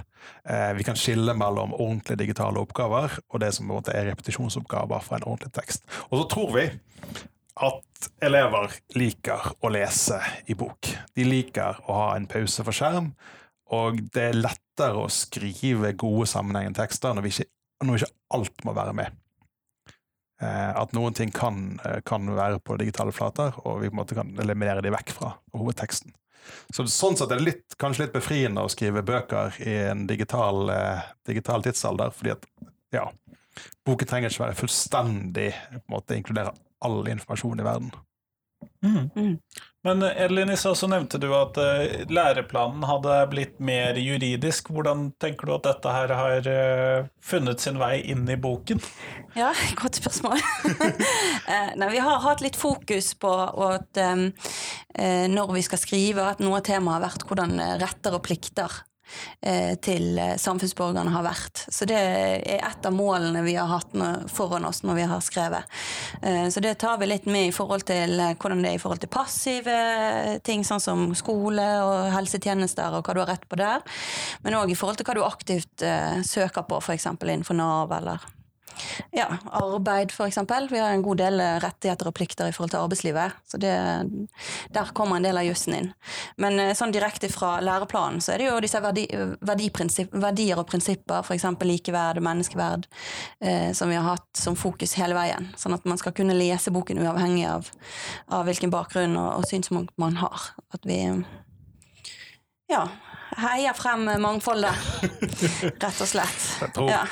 Eh, 0.50 0.74
Vi 0.74 0.84
kan 0.84 0.98
skille 0.98 1.36
mellom 1.38 1.76
ordentlige 1.78 2.24
digitale 2.24 2.58
oppgaver 2.58 3.20
og 3.30 3.40
det 3.40 3.54
som 3.54 3.70
er 3.78 4.10
repetisjonsoppgaver 4.10 5.04
fra 5.06 5.20
en 5.20 5.28
ordentlig 5.30 5.54
tekst. 5.54 5.86
Og 6.10 6.24
så 6.24 6.30
tror 6.34 6.56
vi 6.56 6.66
at 7.60 8.10
elever 8.24 8.74
liker 8.96 9.52
å 9.62 9.70
lese 9.70 10.18
i 10.48 10.56
bok. 10.58 10.90
De 11.16 11.24
liker 11.28 11.82
å 11.86 11.94
ha 11.94 12.10
en 12.16 12.26
pause 12.32 12.64
for 12.64 12.74
skjerm, 12.74 13.12
og 13.76 14.00
det 14.16 14.30
er 14.32 14.40
lettere 14.40 14.98
å 14.98 15.10
skrive 15.12 15.92
gode 16.00 16.26
sammenhengende 16.32 16.80
tekster 16.80 17.14
når, 17.14 17.28
vi 17.28 17.34
ikke, 17.36 17.50
når 17.86 18.02
ikke 18.02 18.16
alt 18.38 18.64
må 18.68 18.76
være 18.78 18.96
med. 18.98 19.18
Eh, 20.40 20.72
at 20.80 20.94
noen 20.96 21.16
ting 21.16 21.32
kan, 21.36 21.80
eh, 21.84 22.00
kan 22.06 22.28
være 22.36 22.62
på 22.64 22.78
digitale 22.80 23.12
flater, 23.12 23.56
og 23.66 23.82
vi 23.82 23.90
på 23.90 23.96
en 23.96 24.00
måte 24.00 24.16
kan 24.16 24.32
eliminere 24.40 24.84
de 24.84 24.94
vekk 24.94 25.12
fra 25.18 25.34
hovedteksten. 25.56 26.14
Så 26.74 26.86
sånn 26.88 27.18
sett 27.20 27.32
er 27.32 27.42
det 27.42 27.46
litt, 27.46 27.78
kanskje 27.78 28.06
litt 28.06 28.16
befriende 28.16 28.64
å 28.64 28.72
skrive 28.72 29.04
bøker 29.06 29.60
i 29.66 29.76
en 29.92 30.06
digital, 30.08 30.70
eh, 30.70 31.02
digital 31.28 31.62
tidsalder, 31.62 32.14
fordi 32.16 32.32
at 32.32 32.48
ja, 32.96 33.06
boken 33.86 34.08
trenger 34.08 34.32
ikke 34.32 34.48
være 34.48 34.60
fullstendig 34.62 35.52
på 35.52 35.82
en 35.84 35.96
måte 35.98 36.16
inkludere 36.16 36.56
all 36.82 37.04
informasjon 37.12 37.60
i 37.60 37.68
verden. 37.68 37.92
Mhm. 38.86 39.10
Mm. 39.16 39.38
Men 39.84 40.04
eh, 40.04 40.22
Elin, 40.24 40.50
i 40.50 40.58
stad 40.58 40.78
så 40.78 40.88
nevnte 40.88 41.18
du 41.18 41.30
at 41.36 41.58
eh, 41.58 42.02
læreplanen 42.12 42.84
hadde 42.88 43.16
blitt 43.32 43.60
mer 43.64 43.98
juridisk. 44.00 44.74
Hvordan 44.76 45.10
tenker 45.22 45.48
du 45.48 45.56
at 45.56 45.68
dette 45.68 45.94
her 45.94 46.14
har 46.20 46.50
eh, 46.52 47.08
funnet 47.24 47.64
sin 47.64 47.80
vei 47.80 48.02
inn 48.12 48.28
i 48.30 48.38
boken? 48.40 48.84
Ja, 49.40 49.54
godt 49.82 50.02
spørsmål. 50.02 50.44
Nei, 51.80 51.90
vi 51.94 52.04
har 52.04 52.24
hatt 52.26 52.44
litt 52.44 52.60
fokus 52.60 53.14
på 53.20 53.32
at 53.70 54.00
um, 54.04 54.28
når 55.32 55.54
vi 55.56 55.64
skal 55.64 55.80
skrive, 55.82 56.26
at 56.34 56.42
noe 56.44 56.60
av 56.60 56.66
temaet 56.68 56.98
har 56.98 57.06
vært 57.08 57.26
hvordan 57.30 57.56
retter 57.82 58.18
og 58.18 58.24
plikter 58.26 58.82
til 59.82 60.18
eh, 60.20 60.36
samfunnsborgerne 60.40 61.12
har 61.14 61.26
vært. 61.26 61.66
Så 61.72 61.88
det 61.90 61.98
er 61.98 62.60
et 62.60 62.86
av 62.86 62.96
målene 62.96 63.44
vi 63.46 63.56
har 63.58 63.70
hatt 63.72 63.94
foran 64.32 64.68
oss 64.68 64.84
når 64.84 65.00
vi 65.00 65.08
har 65.12 65.24
skrevet. 65.26 65.80
Eh, 66.22 66.48
Så 66.50 66.60
det 66.64 66.78
tar 66.80 66.98
vi 66.98 67.10
litt 67.10 67.26
med 67.26 67.50
i 67.50 67.56
forhold 67.56 67.86
til 67.90 68.20
eh, 68.20 68.36
hvordan 68.40 68.64
det 68.64 68.74
er 68.74 68.80
i 68.80 68.82
forhold 68.82 69.04
til 69.04 69.12
passive 69.14 69.78
ting, 70.46 70.64
sånn 70.68 70.84
som 70.84 71.06
skole 71.18 71.68
og 71.84 72.12
helsetjenester 72.16 72.98
og 72.98 73.06
hva 73.06 73.16
du 73.16 73.24
har 73.24 73.32
rett 73.34 73.48
på 73.50 73.60
der. 73.60 73.86
Men 74.44 74.60
òg 74.60 74.72
i 74.74 74.78
forhold 74.80 75.00
til 75.00 75.10
hva 75.10 75.18
du 75.18 75.24
aktivt 75.26 75.86
eh, 75.86 76.22
søker 76.26 76.68
på, 76.68 76.82
f.eks. 76.82 77.10
innenfor 77.20 77.58
Nav 77.58 77.96
eller 78.00 78.28
ja, 79.12 79.28
arbeid 79.52 80.12
eksempel. 80.28 80.68
Vi 80.70 80.80
har 80.80 80.90
en 80.90 81.02
god 81.02 81.18
del 81.18 81.40
eh, 81.40 81.58
rettigheter 81.64 82.10
og 82.10 82.16
plikter 82.16 82.50
i 82.50 82.54
forhold 82.56 82.74
til 82.74 82.80
arbeidslivet. 82.84 83.38
Så 83.48 83.60
det, 83.62 83.74
der 84.76 84.92
kommer 84.94 85.18
en 85.20 85.28
del 85.28 85.40
av 85.40 85.48
jussen 85.48 85.76
inn. 85.76 85.90
Men 86.38 86.60
eh, 86.60 86.74
sånn 86.78 86.94
direkte 86.96 87.30
fra 87.32 87.58
læreplanen 87.64 88.22
så 88.24 88.34
er 88.34 88.42
det 88.44 88.50
jo 88.50 88.60
disse 88.64 88.82
verdi, 88.84 89.06
verdier 89.42 90.62
og 90.62 90.68
prinsipper, 90.70 91.24
f.eks. 91.26 91.48
likeverd 91.66 92.22
og 92.22 92.28
menneskeverd, 92.30 92.88
eh, 93.44 93.70
som 93.78 93.92
vi 93.92 94.00
har 94.00 94.08
hatt 94.08 94.30
som 94.38 94.58
fokus 94.60 94.96
hele 95.00 95.18
veien. 95.18 95.52
Sånn 95.60 95.76
at 95.78 95.88
man 95.90 96.00
skal 96.02 96.16
kunne 96.18 96.38
lese 96.38 96.74
boken 96.74 97.02
uavhengig 97.04 97.48
av, 97.50 97.70
av 98.32 98.48
hvilken 98.50 98.74
bakgrunn 98.74 99.18
og, 99.20 99.42
og 99.42 99.50
synspunkt 99.50 99.96
man 100.02 100.20
har. 100.22 100.52
At 100.76 100.86
vi 100.88 101.02
ja, 102.70 102.84
heier 103.40 103.74
frem 103.78 104.06
mangfoldet, 104.22 104.76
rett 105.84 106.06
og 106.06 106.08
slett. 106.08 106.46
Jeg 106.62 106.76
tror, 106.76 106.94
Ja. 106.94 107.08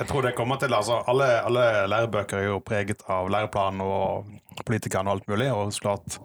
Jeg 0.00 0.08
tror 0.08 0.24
det 0.24 0.32
kommer 0.36 0.56
til 0.60 0.72
altså, 0.72 1.02
alle, 1.12 1.26
alle 1.44 1.64
lærebøker 1.92 2.38
er 2.38 2.46
jo 2.48 2.60
preget 2.64 3.02
av 3.12 3.28
læreplanen 3.32 3.82
og 3.84 4.30
politikerne 4.64 5.10
og 5.10 5.18
alt 5.18 5.28
mulig, 5.28 5.50
og 5.52 5.74
så 5.76 5.84
klart 5.84 6.16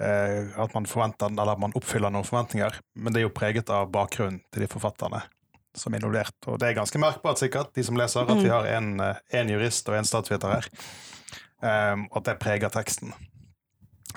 eh, 0.00 0.48
at 0.56 0.72
man 0.76 0.88
forventer, 0.88 1.28
eller 1.34 1.52
at 1.52 1.60
man 1.60 1.76
oppfyller 1.76 2.12
noen 2.14 2.24
forventninger, 2.24 2.80
men 2.96 3.12
det 3.12 3.20
er 3.20 3.28
jo 3.28 3.34
preget 3.36 3.72
av 3.76 3.92
bakgrunnen 3.92 4.40
til 4.48 4.64
de 4.64 4.70
forfatterne 4.72 5.20
som 5.76 5.94
er 5.94 6.00
involvert. 6.00 6.34
Og 6.48 6.58
det 6.58 6.70
er 6.70 6.78
ganske 6.80 7.00
merkbart, 7.02 7.38
sikkert, 7.42 7.74
de 7.76 7.84
som 7.86 7.98
leser, 8.00 8.24
at 8.24 8.40
vi 8.40 8.50
har 8.50 8.66
en, 8.72 8.94
eh, 9.04 9.20
en 9.40 9.52
jurist 9.52 9.88
og 9.92 10.00
en 10.00 10.08
statsviter 10.08 10.56
her. 10.56 10.70
Um, 11.60 12.06
at 12.16 12.24
det 12.24 12.38
preger 12.40 12.72
teksten. 12.72 13.12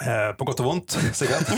Eh, 0.01 0.31
på 0.37 0.45
godt 0.47 0.61
og 0.63 0.65
vondt, 0.65 0.95
sikkert. 1.13 1.49
um, 1.53 1.57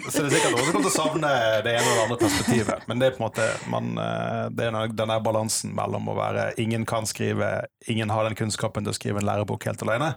så 0.12 0.22
det 0.22 0.28
er 0.28 0.34
sikkert 0.36 0.52
noen 0.54 0.62
som 0.62 0.70
kommer 0.70 0.84
til 0.84 0.92
å 0.92 0.94
savne 0.94 1.32
det 1.66 1.72
ene 1.74 1.88
og 1.88 1.96
det 1.96 2.04
andre 2.04 2.18
perspektivet. 2.20 2.86
Men 2.86 3.02
det 3.02 3.08
er 3.08 3.16
på 3.16 3.20
en 3.20 3.26
måte 3.26 3.48
man, 3.72 3.90
eh, 3.98 4.44
det 4.54 4.68
er 4.68 4.94
den 4.94 5.12
der 5.12 5.24
balansen 5.24 5.74
mellom 5.76 6.06
å 6.12 6.16
være 6.18 6.52
ingen 6.62 6.86
kan 6.86 7.10
skrive, 7.10 7.66
ingen 7.90 8.14
har 8.14 8.28
den 8.28 8.38
kunnskapen 8.38 8.86
til 8.86 8.94
å 8.94 8.98
skrive 8.98 9.22
en 9.22 9.26
lærebok 9.26 9.66
helt 9.66 9.82
alene. 9.82 10.14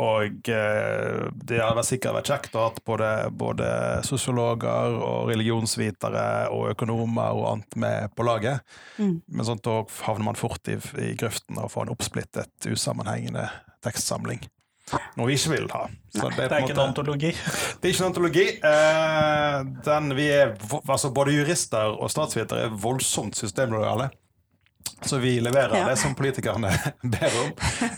Og 0.00 0.52
eh, 0.52 1.24
det 1.48 1.58
har 1.64 1.80
sikkert 1.84 2.20
vært 2.20 2.30
kjekt 2.34 2.54
å 2.56 2.68
ha 2.68 2.84
både, 2.84 3.10
både 3.32 3.72
sosiologer 4.06 5.00
og 5.00 5.32
religionsvitere 5.32 6.28
og 6.52 6.70
økonomer 6.76 7.40
og 7.40 7.50
annet 7.54 7.80
med 7.80 8.14
på 8.16 8.28
laget. 8.28 8.62
Mm. 9.00 9.18
Men 9.26 9.48
sånn 9.48 9.64
da 9.64 9.80
havner 10.04 10.28
man 10.30 10.40
fort 10.40 10.68
i, 10.68 10.76
i 11.00 11.12
grøften 11.20 11.60
og 11.60 11.72
får 11.72 11.88
en 11.88 11.96
oppsplittet, 11.96 12.54
usammenhengende 12.68 13.48
tekstsamling. 13.84 14.44
Noe 15.16 15.26
vi 15.30 15.34
ikke 15.38 15.52
vil 15.56 15.66
ha. 15.72 15.84
Så 16.14 16.28
Det 16.34 16.44
er 16.44 16.48
på 16.48 16.54
er 16.56 16.64
ikke 16.64 16.74
en 16.76 16.82
antologi. 16.88 17.30
det 17.32 17.88
er 17.88 17.92
ikke 17.92 18.02
en 18.02 18.08
antologi. 18.10 18.46
Eh, 18.70 19.58
den, 19.86 20.14
vi 20.16 20.26
er, 20.34 20.54
altså 20.88 21.10
både 21.14 21.34
jurister 21.36 21.92
og 21.94 22.10
statsvitere 22.10 22.66
er 22.68 22.74
voldsomt 22.82 23.36
systemlojale. 23.38 24.10
Så 25.06 25.18
vi 25.22 25.38
leverer 25.40 25.76
Ja. 25.76 25.86
det 25.88 25.98
som 25.98 26.14
politikerne 26.14 26.70
ber 27.02 27.36
om. 27.44 27.52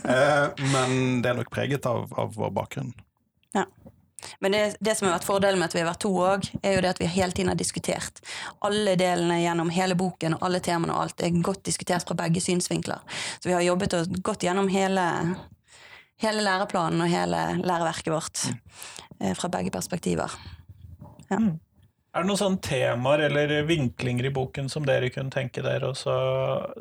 Eh, 0.04 0.66
men 0.72 1.22
det 1.22 1.30
er 1.32 1.34
nok 1.40 1.50
preget 1.50 1.86
av, 1.86 2.04
av 2.18 2.34
vår 2.36 2.50
bakgrunn. 2.50 2.92
Men 4.38 4.52
det, 4.54 4.76
det 4.80 4.92
som 4.94 5.08
har 5.08 5.16
vært 5.16 5.24
fordelen 5.26 5.58
med 5.58 5.66
at 5.66 5.74
vi 5.74 5.80
har 5.82 5.88
vært 5.88 6.00
to 6.04 6.10
òg, 6.14 6.44
er 6.62 6.76
jo 6.76 6.82
det 6.84 6.90
at 6.92 7.00
vi 7.02 7.08
hele 7.10 7.34
tiden 7.34 7.48
har 7.50 7.56
diskutert. 7.58 8.20
Alle 8.62 8.94
delene 8.94 9.40
gjennom 9.42 9.70
hele 9.74 9.96
boken 9.98 10.36
og 10.36 10.44
alle 10.46 10.60
temaene 10.62 10.94
og 10.94 11.08
alt 11.08 11.24
er 11.26 11.34
godt 11.42 11.64
diskutert 11.66 12.06
fra 12.06 12.14
begge 12.20 12.38
synsvinkler. 12.40 13.02
Så 13.42 13.50
vi 13.50 13.56
har 13.56 13.64
jobbet 13.66 13.96
og 13.98 14.14
gått 14.22 14.46
gjennom 14.46 14.70
hele, 14.70 15.08
hele 16.22 16.46
læreplanen 16.46 17.04
og 17.04 17.12
hele 17.12 17.42
læreverket 17.62 18.12
vårt 18.14 18.46
eh, 19.20 19.34
fra 19.38 19.50
begge 19.52 19.74
perspektiver. 19.74 20.34
Er 22.12 22.20
det 22.20 22.28
noen 22.28 22.36
sånne 22.36 22.60
temaer 22.60 23.22
eller 23.30 23.52
vinklinger 23.64 24.26
i 24.28 24.32
boken 24.36 24.66
som 24.68 24.84
dere 24.84 25.08
kunne 25.14 25.32
tenke 25.32 25.62
dere 25.64 25.88
å 25.88 25.96
så 25.96 26.16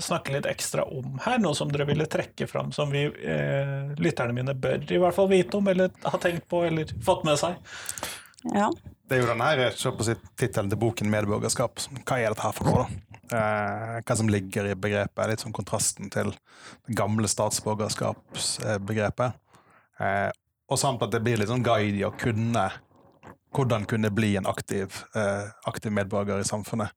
snakke 0.03 0.33
litt 0.36 0.50
ekstra 0.50 0.83
om 0.91 1.21
her? 1.24 1.39
Noe 1.39 1.55
som 1.55 1.71
dere 1.71 1.88
ville 1.88 2.07
trekke 2.12 2.50
fram, 2.51 2.74
som 2.75 2.91
vi 2.91 3.05
eh, 3.07 3.93
lytterne 3.95 4.36
mine 4.36 4.57
bør 4.60 4.83
i 4.91 5.00
hvert 5.00 5.15
fall 5.15 5.31
vite 5.31 5.55
om, 5.55 5.69
eller 5.71 5.93
har 6.03 6.19
tenkt 6.19 6.50
på, 6.51 6.65
eller 6.67 6.91
fått 7.05 7.24
med 7.27 7.39
seg? 7.39 7.55
Ja. 8.51 8.67
Det 9.11 9.17
er 9.17 9.25
jo 9.25 9.27
den 9.27 9.41
her, 9.43 9.75
tittelen 10.39 10.69
til 10.71 10.79
boken 10.79 11.11
'Medborgerskap'. 11.11 11.83
Hva 12.07 12.15
er 12.15 12.31
dette 12.31 12.45
her 12.45 12.55
for 12.55 12.63
noe, 12.63 12.79
da? 12.79 12.87
Eh, 13.35 13.99
hva 14.07 14.15
som 14.15 14.31
ligger 14.31 14.71
i 14.71 14.79
begrepet. 14.79 15.27
Litt 15.27 15.43
sånn 15.43 15.51
kontrasten 15.51 16.07
til 16.13 16.31
det 16.31 16.95
gamle 16.95 17.27
statsborgerskapsbegrepet. 17.27 19.35
Eh, 19.99 20.31
og 20.71 20.79
samt 20.79 21.03
at 21.03 21.11
det 21.11 21.19
blir 21.25 21.35
litt 21.35 21.51
sånn 21.51 21.63
guide 21.63 21.99
i 21.99 22.07
å 22.07 22.15
kunne 22.15 22.71
hvordan 23.51 23.83
kunne 23.83 24.15
bli 24.15 24.39
en 24.39 24.47
aktiv, 24.47 25.03
eh, 25.13 25.51
aktiv 25.67 25.91
medborger 25.91 26.39
i 26.39 26.47
samfunnet. 26.47 26.95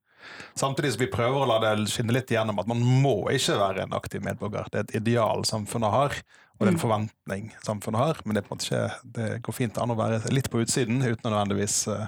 Samtidig 0.55 0.93
som 0.93 1.01
vi 1.03 1.11
prøver 1.11 1.43
å 1.43 1.51
la 1.51 1.59
det 1.59 1.91
skinne 1.91 2.15
litt 2.15 2.31
igjennom 2.31 2.63
at 2.63 2.71
man 2.71 2.79
må 2.79 3.27
ikke 3.35 3.59
være 3.59 3.83
en 3.83 3.99
aktiv 3.99 4.23
medborger. 4.23 4.71
Det 4.71 4.79
er 4.79 4.87
et 4.87 5.03
ideal 5.03 5.43
samfunnet 5.43 5.91
har, 5.91 6.15
og 6.55 6.63
det 6.63 6.71
er 6.71 6.75
en 6.77 6.81
forventning 6.81 7.47
samfunnet 7.67 7.99
har, 8.01 8.21
men 8.25 8.39
det, 8.39 8.45
ikke, 8.47 8.83
det 9.17 9.29
går 9.43 9.57
fint 9.57 9.79
an 9.83 9.91
å 9.91 9.99
være 9.99 10.21
litt 10.31 10.47
på 10.53 10.63
utsiden 10.63 11.03
uten 11.03 11.27
å 11.27 11.33
nødvendigvis 11.33 11.81
uh, 11.91 12.07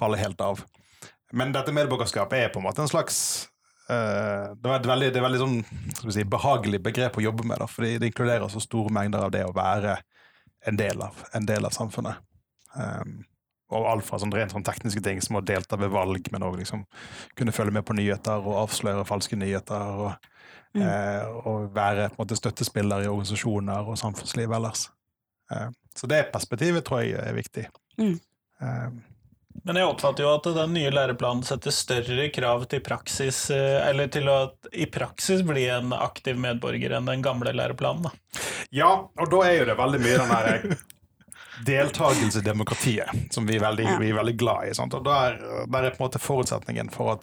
falle 0.00 0.20
helt 0.20 0.40
av. 0.44 0.62
Men 1.36 1.52
dette 1.54 1.74
medborgerskapet 1.76 2.46
er 2.46 2.52
på 2.54 2.62
en 2.62 2.66
måte 2.66 2.80
en 2.82 2.90
slags 2.90 3.18
uh, 3.90 4.56
det 4.56 4.64
er 4.64 4.78
et 4.78 4.88
veldig, 4.88 5.10
det 5.12 5.20
er 5.20 5.26
veldig 5.26 5.42
sånn, 5.42 5.58
si, 6.08 6.24
behagelig 6.24 6.80
begrep 6.88 7.20
å 7.20 7.26
jobbe 7.26 7.44
med, 7.44 7.60
da, 7.60 7.68
fordi 7.68 7.98
det 8.00 8.10
inkluderer 8.10 8.48
så 8.48 8.64
store 8.64 8.94
mengder 8.96 9.28
av 9.28 9.34
det 9.34 9.44
å 9.44 9.54
være 9.56 9.98
en 10.68 10.80
del 10.80 11.04
av, 11.04 11.20
en 11.36 11.48
del 11.48 11.68
av 11.68 11.76
samfunnet. 11.76 12.24
Um, 12.72 13.20
og 13.70 13.86
alt 13.86 14.04
fra 14.04 14.18
sånn 14.18 14.32
rent 14.34 14.52
sånn 14.54 14.64
tekniske 14.66 15.02
ting 15.04 15.20
som 15.22 15.36
å 15.38 15.44
delta 15.44 15.76
ved 15.78 15.90
valg, 15.94 16.26
men 16.32 16.42
òg 16.42 16.58
liksom 16.58 16.84
kunne 17.38 17.52
følge 17.54 17.72
med 17.78 17.84
på 17.86 17.94
nyheter 17.94 18.42
og 18.42 18.58
avsløre 18.66 19.06
falske 19.08 19.38
nyheter. 19.38 20.00
Og, 20.06 20.30
Mm. 20.70 20.82
eh, 20.86 21.24
og 21.50 21.72
være 21.74 22.04
på 22.12 22.14
en 22.14 22.26
måte 22.26 22.36
støttespiller 22.38 23.02
i 23.02 23.08
organisasjoner 23.10 23.88
og 23.90 23.96
samfunnsliv 23.98 24.52
ellers. 24.54 24.84
Eh, 25.50 25.66
så 25.98 26.06
det 26.06 26.28
perspektivet 26.30 26.84
tror 26.86 27.00
jeg 27.02 27.18
er 27.18 27.34
viktig. 27.34 27.64
Mm. 27.98 28.20
Eh, 28.62 28.90
Men 29.64 29.76
jeg 29.76 29.84
oppfatter 29.90 30.22
jo 30.22 30.30
at 30.36 30.44
den 30.54 30.72
nye 30.72 30.92
læreplanen 30.94 31.42
setter 31.44 31.74
større 31.74 32.28
krav 32.30 32.68
til 32.70 32.78
praksis, 32.86 33.50
eh, 33.50 33.88
eller 33.88 34.06
til 34.06 34.30
å 34.30 34.52
i 34.72 34.86
praksis 34.86 35.42
bli 35.42 35.66
en 35.66 35.90
aktiv 35.92 36.38
medborger 36.38 36.94
enn 36.96 37.04
den 37.10 37.20
gamle 37.26 37.50
læreplanen. 37.52 38.04
Da. 38.06 38.10
Ja, 38.70 38.92
og 39.18 39.28
da 39.28 39.42
er 39.48 39.58
jo 39.58 39.64
det 39.72 39.76
veldig 39.76 40.00
mye 40.06 40.18
den 40.22 40.28
der 40.28 40.78
deltakelse 41.66 42.38
i 42.38 42.42
demokratiet, 42.46 43.08
som 43.34 43.46
vi 43.46 43.54
er 43.56 43.62
veldig, 43.64 43.86
vi 44.00 44.10
er 44.10 44.16
veldig 44.18 44.36
glad 44.40 44.60
i. 44.68 44.74
Sant? 44.76 44.94
Og 44.96 45.02
der, 45.06 45.28
der 45.66 45.82
er 45.84 45.90
på 45.94 45.98
en 46.00 46.06
måte 46.06 46.22
forutsetningen 46.22 46.88
for 46.94 47.06
at 47.16 47.22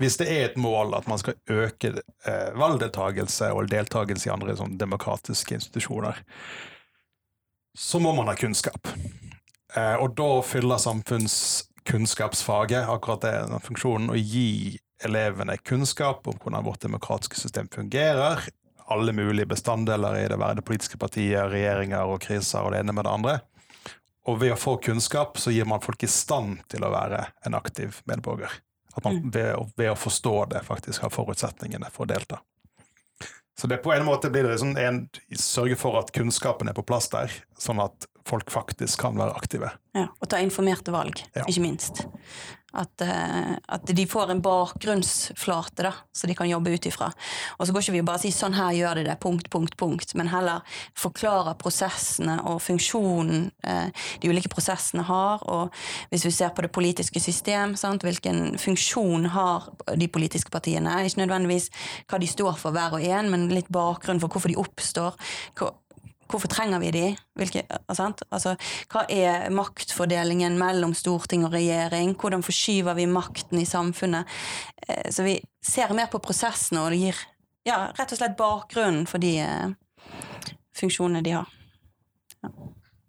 hvis 0.00 0.16
det 0.20 0.28
er 0.30 0.42
et 0.48 0.58
mål 0.60 0.94
at 0.98 1.06
man 1.10 1.18
skal 1.20 1.34
øke 1.50 1.88
eh, 2.26 2.50
valgdeltakelse 2.58 3.46
og 3.54 3.70
deltakelse 3.70 4.28
i 4.28 4.34
andre 4.34 4.56
sånn, 4.58 4.78
demokratiske 4.80 5.54
institusjoner, 5.60 6.14
så 7.78 7.96
må 8.02 8.10
man 8.14 8.28
ha 8.30 8.34
kunnskap. 8.38 8.82
Eh, 9.76 9.96
og 9.98 10.08
da 10.18 10.42
fyller 10.46 10.78
samfunnskunnskapsfaget 10.82 12.88
akkurat 12.90 13.22
det, 13.26 13.34
den 13.50 13.60
funksjonen 13.62 14.10
å 14.10 14.16
gi 14.18 14.78
elevene 15.04 15.56
kunnskap 15.62 16.28
om 16.30 16.36
hvordan 16.40 16.66
vårt 16.66 16.82
demokratiske 16.86 17.36
system 17.40 17.66
fungerer. 17.72 18.36
Alle 18.92 19.12
mulige 19.16 19.46
bestanddeler 19.48 20.16
i 20.20 20.28
det, 20.28 20.38
være 20.38 20.54
det 20.60 20.68
politiske 20.68 20.98
partier, 21.00 21.50
regjeringer 21.50 22.02
og 22.06 22.22
kriser 22.24 22.60
og 22.62 22.70
det 22.74 22.80
ene 22.84 22.94
med 22.96 23.04
det 23.06 23.12
andre. 23.12 23.34
Og 24.26 24.38
ved 24.40 24.52
å 24.54 24.56
få 24.58 24.76
kunnskap 24.80 25.36
så 25.38 25.52
gir 25.52 25.66
man 25.68 25.82
folk 25.84 26.02
i 26.02 26.08
stand 26.08 26.62
til 26.72 26.84
å 26.86 26.90
være 26.94 27.26
en 27.44 27.54
aktiv 27.58 27.98
medborger. 28.08 28.50
At 28.96 29.04
man 29.04 29.30
ved, 29.34 29.54
å- 29.58 29.68
ved 29.76 29.90
å 29.90 29.96
forstå 29.98 30.48
det 30.50 30.62
faktisk 30.64 31.02
har 31.02 31.10
forutsetningene 31.10 31.90
for 31.92 32.06
å 32.06 32.08
delta. 32.14 32.38
Så 33.58 33.68
det 33.68 33.82
på 33.84 33.92
en 33.94 34.04
måte 34.06 34.30
blir 34.32 34.42
det 34.48 34.56
sånn 34.58 34.76
en, 34.78 35.08
sørge 35.38 35.76
for 35.78 35.98
at 36.00 36.10
kunnskapen 36.12 36.68
er 36.68 36.74
på 36.74 36.82
plass 36.86 37.08
der, 37.12 37.30
sånn 37.58 37.82
at 37.84 38.06
folk 38.28 38.50
faktisk 38.50 39.00
kan 39.04 39.18
være 39.20 39.36
aktive. 39.36 39.70
Ja, 39.94 40.08
og 40.20 40.28
ta 40.28 40.40
informerte 40.42 40.92
valg, 40.94 41.22
Ja. 41.36 41.44
ikke 41.46 41.60
minst. 41.62 42.06
At, 42.74 42.90
uh, 43.06 43.54
at 43.68 43.86
de 43.86 44.02
får 44.10 44.32
en 44.32 44.40
bakgrunnsflate 44.42 45.84
da, 45.86 45.92
så 46.12 46.26
de 46.26 46.34
kan 46.34 46.48
jobbe 46.48 46.72
ut 46.74 46.86
ifra. 46.88 47.12
Og 47.58 47.66
så 47.68 47.72
går 47.72 47.84
ikke 47.84 47.92
vi 47.94 48.00
og 48.02 48.08
bare 48.08 48.18
si 48.24 48.32
sånn 48.34 48.56
her 48.56 48.72
gjør 48.74 48.98
de 48.98 49.04
det, 49.06 49.14
punkt, 49.22 49.46
punkt, 49.52 49.76
punkt, 49.78 50.14
men 50.18 50.26
heller 50.32 50.64
forklare 50.98 51.54
prosessene 51.60 52.40
og 52.50 52.58
funksjonen 52.64 53.46
uh, 53.62 54.08
de 54.18 54.32
ulike 54.32 54.50
prosessene 54.50 55.06
har. 55.06 55.44
Og 55.46 55.70
hvis 56.10 56.26
vi 56.26 56.34
ser 56.34 56.50
på 56.50 56.66
det 56.66 56.72
politiske 56.74 57.22
system, 57.22 57.76
sant, 57.78 58.02
hvilken 58.02 58.58
funksjon 58.58 59.30
har 59.36 59.70
de 59.94 60.10
politiske 60.10 60.50
partiene? 60.50 60.96
Ikke 61.06 61.22
nødvendigvis 61.22 61.70
hva 62.10 62.18
de 62.18 62.26
står 62.26 62.58
for 62.58 62.74
hver 62.74 62.98
og 62.98 63.06
en, 63.06 63.30
men 63.30 63.48
litt 63.54 63.70
bakgrunn 63.70 64.18
for 64.18 64.34
hvorfor 64.34 64.50
de 64.50 64.58
oppstår. 64.58 65.14
Hvor, 65.54 65.76
Hvorfor 66.34 66.50
trenger 66.50 66.80
vi 66.82 66.90
de? 66.90 67.04
Hvilke, 67.38 67.62
sant? 67.94 68.24
Altså, 68.34 68.56
hva 68.90 69.04
er 69.12 69.52
maktfordelingen 69.54 70.56
mellom 70.58 70.90
storting 70.98 71.44
og 71.46 71.54
regjering? 71.54 72.16
Hvordan 72.18 72.42
forskyver 72.42 72.96
vi 72.98 73.06
makten 73.06 73.60
i 73.60 73.68
samfunnet? 73.68 74.26
Eh, 74.88 75.10
Så 75.14 75.22
vi 75.22 75.36
ser 75.62 75.94
mer 75.94 76.10
på 76.10 76.18
prosessene, 76.18 76.82
og 76.82 76.90
det 76.90 76.98
gir 77.04 77.20
ja, 77.64 77.86
rett 77.94 78.10
og 78.12 78.18
slett 78.18 78.34
bakgrunnen 78.36 79.06
for 79.06 79.22
de 79.22 79.36
eh, 79.46 79.70
funksjonene 80.74 81.22
de 81.22 81.36
har. 81.38 81.46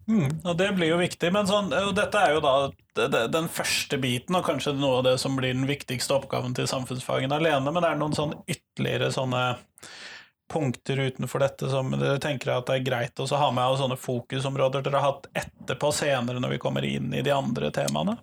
Mm, 0.06 0.30
og 0.46 0.54
det 0.56 0.70
blir 0.76 0.92
jo 0.92 1.02
viktig, 1.02 1.32
men 1.34 1.48
sånn, 1.50 1.72
dette 1.96 2.20
er 2.22 2.36
jo 2.36 2.40
da 2.44 2.70
det- 2.94 3.10
det- 3.10 3.30
den 3.32 3.48
første 3.48 3.98
biten, 4.00 4.36
og 4.36 4.44
kanskje 4.46 4.78
noe 4.78 4.98
av 4.98 5.04
det 5.04 5.18
som 5.20 5.36
blir 5.36 5.52
den 5.52 5.66
viktigste 5.66 6.14
oppgaven 6.14 6.54
til 6.54 6.66
samfunnsfagene 6.66 7.34
alene, 7.34 7.72
men 7.72 7.82
det 7.82 7.90
er 7.90 7.96
noen 7.96 8.14
sånn 8.14 8.44
ytterligere 8.46 9.10
sånne 9.10 9.58
punkter 10.52 11.00
utenfor 11.08 11.42
dette 11.42 11.68
som 11.70 11.90
dere 11.96 12.20
tenker 12.22 12.54
at 12.54 12.68
det 12.68 12.78
er 12.78 12.86
greit 12.86 13.20
å 13.20 13.26
ha 13.36 13.50
med, 13.50 13.66
og 13.66 13.80
sånne 13.80 13.98
fokusområder 14.00 14.86
dere 14.86 15.02
har 15.02 15.12
hatt 15.14 15.28
etterpå 15.34 15.92
senere 15.94 16.42
når 16.42 16.56
vi 16.56 16.62
kommer 16.62 16.86
inn 16.86 17.12
i 17.14 17.24
de 17.26 17.34
andre 17.34 17.72
temaene? 17.74 18.16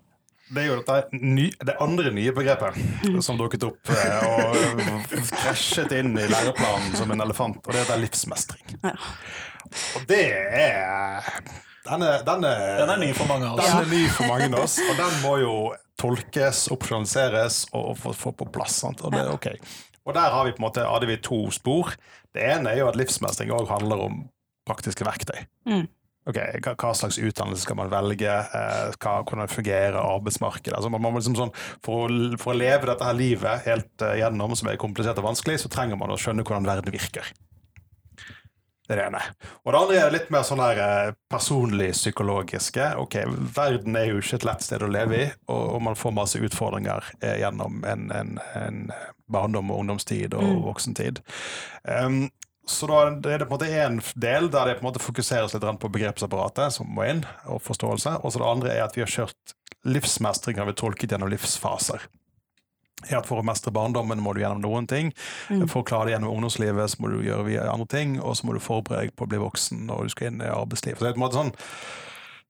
Det 0.54 0.62
er 0.62 0.68
jo 0.68 0.80
dette 0.82 1.18
ny, 1.18 1.48
det 1.66 1.76
andre 1.82 2.12
nye 2.14 2.32
begrepet 2.36 2.78
som 3.26 3.38
dukket 3.40 3.64
opp 3.66 3.92
eh, 3.94 4.26
og 4.28 5.14
krasjet 5.32 5.94
inn 5.98 6.12
i 6.20 6.28
læreplanen 6.30 6.94
som 7.00 7.14
en 7.16 7.24
elefant, 7.26 7.62
og 7.64 7.74
det 7.74 7.86
er 7.88 8.02
livsmestring. 8.04 8.76
Og 9.98 10.04
det 10.10 10.26
er 10.36 11.24
Den 11.88 12.04
er, 12.04 12.20
den 12.28 12.44
er, 12.46 12.60
Den 12.84 12.92
er 12.94 13.00
ny 13.02 13.14
for 13.16 13.32
mange 13.32 13.48
av 13.48 13.58
oss. 13.58 13.72
Den 13.72 13.80
er 13.80 13.90
ny 13.90 14.04
for 14.12 14.30
mange 14.30 14.50
av 14.52 14.60
oss, 14.66 14.78
og 14.84 15.00
den 15.00 15.18
må 15.24 15.34
jo 15.42 15.56
tolkes, 16.00 16.68
opsjonaliseres 16.76 17.64
og, 17.72 17.96
få, 18.00 18.14
få 18.18 18.36
på 18.38 18.48
plass. 18.54 18.78
Sant? 18.84 19.02
Og, 19.04 19.16
det, 19.16 19.24
er 19.24 19.34
ok. 19.34 19.50
og 20.04 20.18
der 20.18 20.36
har 20.36 20.48
vi 20.48 20.54
på 20.56 20.62
en 20.62 20.68
måte, 20.68 20.86
hadde 20.88 21.10
vi 21.10 21.18
to 21.24 21.46
spor. 21.56 21.96
Det 22.34 22.46
ene 22.56 22.72
er 22.72 22.82
jo 22.82 22.90
at 22.90 22.98
livsmestring 22.98 23.52
òg 23.54 23.70
handler 23.70 24.08
om 24.08 24.24
praktiske 24.68 25.06
verktøy. 25.06 25.44
Mm. 25.70 25.86
Ok, 26.24 26.38
hva, 26.64 26.72
hva 26.80 26.94
slags 26.96 27.18
utdannelse 27.20 27.66
skal 27.66 27.76
man 27.76 27.92
velge? 27.92 28.32
Eh, 28.32 28.94
hva, 29.04 29.16
hvordan 29.28 29.52
fungerer 29.52 29.98
arbeidsmarkedet? 30.00 30.78
Altså 30.78 30.92
man, 30.92 31.04
man 31.04 31.12
må 31.12 31.20
liksom 31.20 31.36
sånn, 31.36 31.52
for, 31.84 32.08
å, 32.08 32.38
for 32.40 32.54
å 32.54 32.60
leve 32.62 32.88
dette 32.88 33.10
her 33.10 33.18
livet 33.18 33.66
helt 33.68 34.06
eh, 34.08 34.22
gjennom, 34.22 34.56
som 34.56 34.72
er 34.72 34.80
komplisert 34.80 35.20
og 35.20 35.28
vanskelig, 35.28 35.60
så 35.60 35.72
trenger 35.74 36.00
man 36.00 36.16
å 36.16 36.20
skjønne 36.20 36.46
hvordan 36.48 36.70
verden 36.70 36.96
virker. 36.96 37.28
Det 38.84 38.96
er 38.96 39.00
det 39.00 39.06
ene. 39.08 39.22
Og 39.64 39.72
det 39.72 39.80
andre 39.80 40.00
er 40.02 40.14
litt 40.14 40.32
mer 40.34 40.44
sånn 40.44 40.60
der 40.60 40.80
eh, 40.84 41.16
personlig 41.32 41.94
psykologiske. 41.96 42.90
Ok, 43.00 43.16
verden 43.56 43.96
er 43.96 44.10
jo 44.10 44.20
ikke 44.20 44.42
et 44.42 44.48
lett 44.50 44.66
sted 44.66 44.84
å 44.84 44.92
leve 44.92 45.20
i, 45.22 45.28
og, 45.48 45.78
man 45.84 45.96
får 46.00 46.16
masse 46.16 46.42
utfordringer 46.44 47.08
eh, 47.22 47.38
gjennom 47.40 47.84
en, 47.88 48.10
en, 48.12 48.38
en 48.60 48.82
barndom 49.32 49.72
og 49.72 49.86
ungdomstid 49.86 50.36
og 50.36 50.66
voksentid. 50.68 51.24
Um, 51.88 52.26
så 52.68 52.88
da 52.88 53.00
er 53.08 53.42
det 53.42 53.48
på 53.48 53.56
en 53.56 53.58
måte 53.58 53.82
en 53.86 54.00
del 54.20 54.48
der 54.52 54.70
det 54.70 54.78
på 54.78 54.86
en 54.86 54.90
måte 54.92 55.04
fokuseres 55.04 55.56
litt 55.56 55.66
på 55.80 55.92
begrepsapparatet 55.92 56.76
som 56.76 56.88
må 56.92 57.08
inn, 57.08 57.24
og 57.48 57.64
forståelse. 57.64 58.20
Og 58.24 58.32
så 58.32 58.40
det 58.40 58.52
andre 58.52 58.76
er 58.76 58.86
at 58.86 58.96
vi 58.96 59.04
har 59.04 59.12
kjørt 59.12 59.56
livsmestring 59.84 60.60
har 60.60 60.68
vi 60.70 60.76
tolket 60.80 61.12
gjennom 61.12 61.32
livsfaser. 61.32 62.06
Er 63.10 63.20
at 63.20 63.30
For 63.30 63.42
å 63.42 63.46
mestre 63.46 63.74
barndommen 63.76 64.22
må 64.24 64.36
du 64.36 64.42
gjennom 64.44 64.64
noen 64.64 64.88
ting. 64.90 65.12
For 65.68 65.82
å 65.82 65.88
klare 65.88 66.10
det 66.10 66.16
gjennom 66.18 66.34
ungdomslivet 66.36 66.94
så 66.94 67.04
må 67.04 67.12
du 67.12 67.20
gjøre 67.26 67.48
via 67.50 67.68
andre 67.72 67.90
ting, 67.92 68.18
og 68.22 68.38
så 68.38 68.48
må 68.48 68.56
du 68.56 68.62
forberede 68.64 69.08
deg 69.08 69.18
på 69.18 69.28
å 69.28 69.32
bli 69.32 69.42
voksen 69.44 69.86
når 69.90 70.08
du 70.08 70.16
skal 70.16 70.32
inn 70.32 70.44
i 70.44 70.52
arbeidslivet. 70.52 71.00
Så 71.00 71.06
det 71.06 71.14
er 71.14 71.18
på 71.18 71.22
en 71.22 71.26
måte 71.28 71.42
sånn 71.42 71.54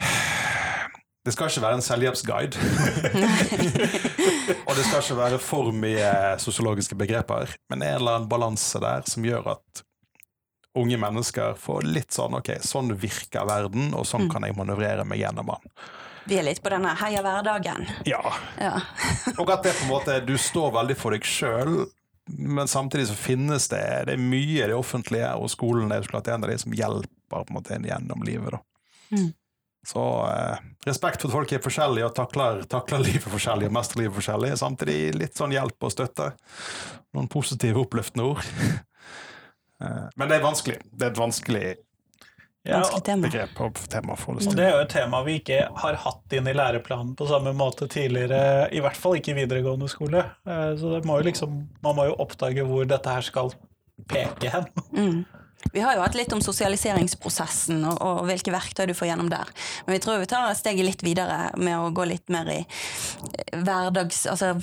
det 1.23 1.31
skal 1.31 1.47
ikke 1.47 1.63
være 1.63 1.79
en 1.79 1.85
selvhjelpsguide. 1.85 2.59
og 4.67 4.75
det 4.75 4.83
skal 4.83 4.99
ikke 4.99 5.19
være 5.21 5.39
for 5.39 5.71
mye 5.75 6.11
sosiologiske 6.43 6.97
begreper, 6.99 7.55
men 7.71 7.85
en 7.85 7.95
eller 8.01 8.17
annen 8.17 8.31
balanse 8.31 8.81
der 8.83 9.07
som 9.07 9.23
gjør 9.23 9.53
at 9.55 9.83
unge 10.75 10.97
mennesker 10.99 11.55
får 11.59 11.85
litt 11.87 12.15
sånn 12.15 12.35
ok, 12.39 12.57
sånn 12.65 12.91
virker 12.99 13.47
verden, 13.47 13.93
og 13.95 14.07
sånn 14.09 14.27
kan 14.31 14.43
jeg 14.43 14.57
manøvrere 14.57 15.05
meg 15.07 15.21
gjennom 15.21 15.53
den. 15.53 15.73
Vi 16.25 16.37
er 16.39 16.45
litt 16.47 16.61
på 16.63 16.71
denne 16.71 16.93
heia 16.99 17.21
hverdagen. 17.25 17.85
Ja. 18.07 18.21
Ja. 18.61 18.77
Og 19.41 19.49
at 19.51 19.65
det 19.65 19.75
på 19.75 19.87
en 19.87 19.91
måte, 19.91 20.19
du 20.23 20.37
står 20.39 20.71
veldig 20.77 20.95
for 20.99 21.15
deg 21.15 21.27
sjøl, 21.27 21.85
men 22.31 22.69
samtidig 22.71 23.09
så 23.09 23.15
finnes 23.19 23.67
det 23.71 23.83
det 24.07 24.15
er 24.15 24.21
mye 24.21 24.61
i 24.63 24.67
det 24.69 24.75
offentlige, 24.77 25.27
og 25.35 25.51
skolen 25.51 25.91
er 25.91 25.99
jo 25.99 26.13
klart 26.13 26.29
en 26.31 26.45
av 26.45 26.51
de 26.53 26.57
som 26.61 26.75
hjelper 26.75 27.09
på 27.33 27.41
en 27.43 27.57
måte 27.57 27.75
en 27.75 27.87
gjennom 27.89 28.23
livet. 28.23 28.55
da. 28.55 28.61
Mm. 29.17 29.31
Så 29.83 30.03
eh, 30.29 30.61
respekt 30.87 31.19
for 31.21 31.27
at 31.27 31.35
folk 31.35 31.51
er 31.51 31.63
forskjellige 31.63 32.07
og 32.07 32.15
takler, 32.15 32.61
takler 32.71 33.03
livet 33.03 33.27
forskjellig 33.27 33.67
og 33.67 33.75
mestrer 33.75 34.05
livet 34.05 34.15
forskjellig. 34.15 34.53
Samtidig 34.61 34.99
litt 35.19 35.35
sånn 35.35 35.51
hjelp 35.51 35.83
og 35.83 35.91
støtte. 35.91 36.29
Noen 37.13 37.27
positive, 37.31 37.83
oppløftende 37.83 38.31
ord. 38.31 38.47
Eh, 39.83 40.03
Men 40.15 40.29
det 40.29 40.35
er 40.37 40.43
vanskelig. 40.43 40.75
Det 40.93 41.07
er 41.07 41.09
et 41.11 41.17
vanskelig 41.19 41.69
Vanskelig 42.63 43.03
tema. 43.03 43.27
begrep 43.27 43.59
og 43.59 43.79
tema 43.91 44.15
for 44.15 44.39
og 44.39 44.55
det 44.55 44.63
er 44.63 44.77
jo 44.77 44.83
et 44.85 44.93
tema 44.93 45.19
vi 45.25 45.35
ikke 45.41 45.59
har 45.81 45.97
hatt 45.99 46.35
inn 46.37 46.47
i 46.47 46.55
læreplanen 46.55 47.11
på 47.19 47.27
samme 47.27 47.51
måte 47.59 47.89
tidligere, 47.91 48.69
i 48.71 48.79
hvert 48.79 48.95
fall 48.95 49.17
ikke 49.19 49.33
i 49.33 49.39
videregående 49.41 49.89
skole. 49.91 50.23
Eh, 50.47 50.71
Så 50.79 50.93
det 50.95 51.03
må 51.03 51.19
jo 51.19 51.27
liksom, 51.27 51.57
man 51.83 51.97
må 51.97 52.07
jo 52.07 52.15
oppdage 52.23 52.63
hvor 52.63 52.87
dette 52.87 53.09
her 53.09 53.25
skal 53.25 53.51
peke 54.07 54.49
hen. 54.53 54.69
Mm. 54.95 55.25
Vi 55.73 55.79
har 55.79 55.95
jo 55.95 56.01
hatt 56.03 56.15
litt 56.15 56.31
om 56.35 56.41
sosialiseringsprosessen 56.43 57.83
og, 57.87 57.99
og 58.03 58.25
hvilke 58.27 58.51
verktøy 58.51 58.85
du 58.89 58.93
får 58.97 59.09
gjennom 59.11 59.29
der. 59.31 59.47
Men 59.85 59.95
vi 59.95 59.99
tror 60.03 60.19
vi 60.19 60.27
tar 60.29 60.51
steget 60.59 60.85
litt 60.85 61.03
videre 61.05 61.49
med 61.57 61.77
å 61.79 61.91
gå 61.95 62.05
litt 62.09 62.31
mer 62.33 62.47
i 62.51 62.61
eh, 62.61 63.59
hverdags... 63.59 64.25
Altså 64.31 64.53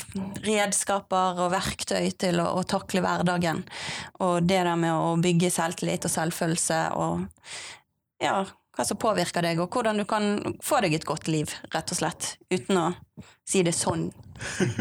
redskaper 0.45 1.41
og 1.45 1.53
verktøy 1.53 2.13
til 2.21 2.41
å, 2.41 2.49
å 2.61 2.65
takle 2.69 3.05
hverdagen. 3.05 3.65
Og 4.25 4.41
det 4.45 4.63
der 4.65 4.77
med 4.81 4.93
å 4.93 5.17
bygge 5.21 5.53
selvtillit 5.53 6.09
og 6.09 6.15
selvfølelse 6.15 6.81
og 6.97 7.27
ja, 8.21 8.45
hva 8.77 8.87
som 8.87 8.99
påvirker 9.01 9.45
deg, 9.45 9.61
og 9.61 9.73
hvordan 9.75 10.01
du 10.01 10.07
kan 10.09 10.55
få 10.65 10.81
deg 10.85 10.95
et 10.97 11.09
godt 11.09 11.29
liv, 11.29 11.53
rett 11.75 11.93
og 11.93 12.01
slett. 12.01 12.35
Uten 12.53 12.79
å 12.81 12.87
si 13.49 13.65
det 13.67 13.75
sånn. 13.77 14.09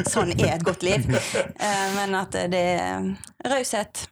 Sånn 0.08 0.32
er 0.38 0.56
et 0.56 0.65
godt 0.67 0.86
liv. 0.88 1.04
Eh, 1.60 1.88
Men 1.95 2.15
at 2.15 2.36
det 2.52 2.65
er 2.80 3.10
raushet. 3.52 4.08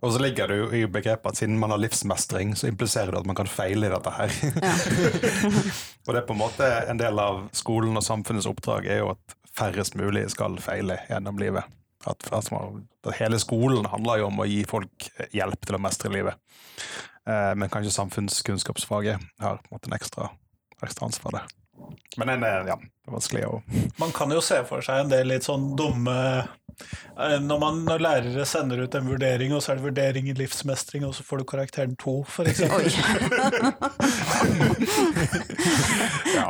Og 0.00 0.12
så 0.14 0.20
ligger 0.22 0.48
det 0.48 0.56
jo 0.56 0.68
i 0.72 0.86
begrepet 0.88 1.28
at 1.28 1.36
siden 1.36 1.58
man 1.60 1.74
har 1.74 1.80
livsmestring, 1.80 2.54
så 2.56 2.70
impliserer 2.70 3.12
det 3.12 3.20
at 3.20 3.28
man 3.28 3.36
kan 3.36 3.48
feile 3.50 3.88
i 3.88 3.92
dette 3.92 4.12
her. 4.16 4.32
Ja. 4.64 4.72
og 6.06 6.14
det 6.14 6.22
er 6.22 6.26
på 6.28 6.36
en 6.36 6.40
måte 6.40 6.68
en 6.88 7.00
del 7.00 7.20
av 7.20 7.42
skolen 7.56 8.00
og 8.00 8.06
samfunnets 8.06 8.48
oppdrag 8.48 8.88
er 8.88 9.02
jo 9.02 9.10
at 9.12 9.36
færrest 9.56 9.98
mulig 10.00 10.24
skal 10.32 10.56
feile 10.62 11.02
gjennom 11.10 11.40
livet. 11.42 11.68
At, 12.08 12.24
at, 12.32 12.48
hele 13.18 13.38
skolen 13.42 13.88
handler 13.92 14.22
jo 14.22 14.28
om 14.30 14.40
å 14.40 14.48
gi 14.48 14.62
folk 14.68 15.08
hjelp 15.36 15.66
til 15.66 15.76
å 15.76 15.82
mestre 15.82 16.12
livet. 16.12 16.38
Eh, 17.28 17.52
men 17.56 17.68
kanskje 17.72 17.92
samfunnskunnskapsfaget 17.92 19.20
har 19.42 19.60
på 19.60 19.68
en 19.68 19.76
måte 19.76 19.90
en 19.90 19.96
ekstra, 19.98 20.30
ekstra 20.80 21.10
ansvar 21.10 21.36
der. 21.36 21.50
Men 22.16 22.32
den 22.32 22.44
er, 22.44 22.64
ja, 22.68 22.76
det 22.76 23.08
er 23.08 23.14
vanskelig 23.14 23.44
å 23.48 23.60
Man 24.00 24.12
kan 24.14 24.32
jo 24.32 24.42
se 24.44 24.60
for 24.68 24.84
seg 24.84 25.04
en 25.04 25.12
del 25.12 25.30
litt 25.32 25.46
sånn 25.46 25.70
dumme 25.78 26.16
eh, 26.16 26.50
når, 27.20 27.58
man, 27.60 27.82
når 27.84 28.00
lærere 28.00 28.44
sender 28.48 28.80
ut 28.84 28.94
en 28.96 29.08
vurdering, 29.10 29.52
og 29.54 29.62
så 29.62 29.72
er 29.72 29.80
det 29.80 29.84
vurdering 29.84 30.28
i 30.30 30.34
livsmestring, 30.38 31.04
og 31.04 31.14
så 31.16 31.24
får 31.26 31.42
du 31.42 31.44
karakteren 31.52 31.96
to, 32.00 32.14
f.eks. 32.24 32.60
Oi. 32.64 32.88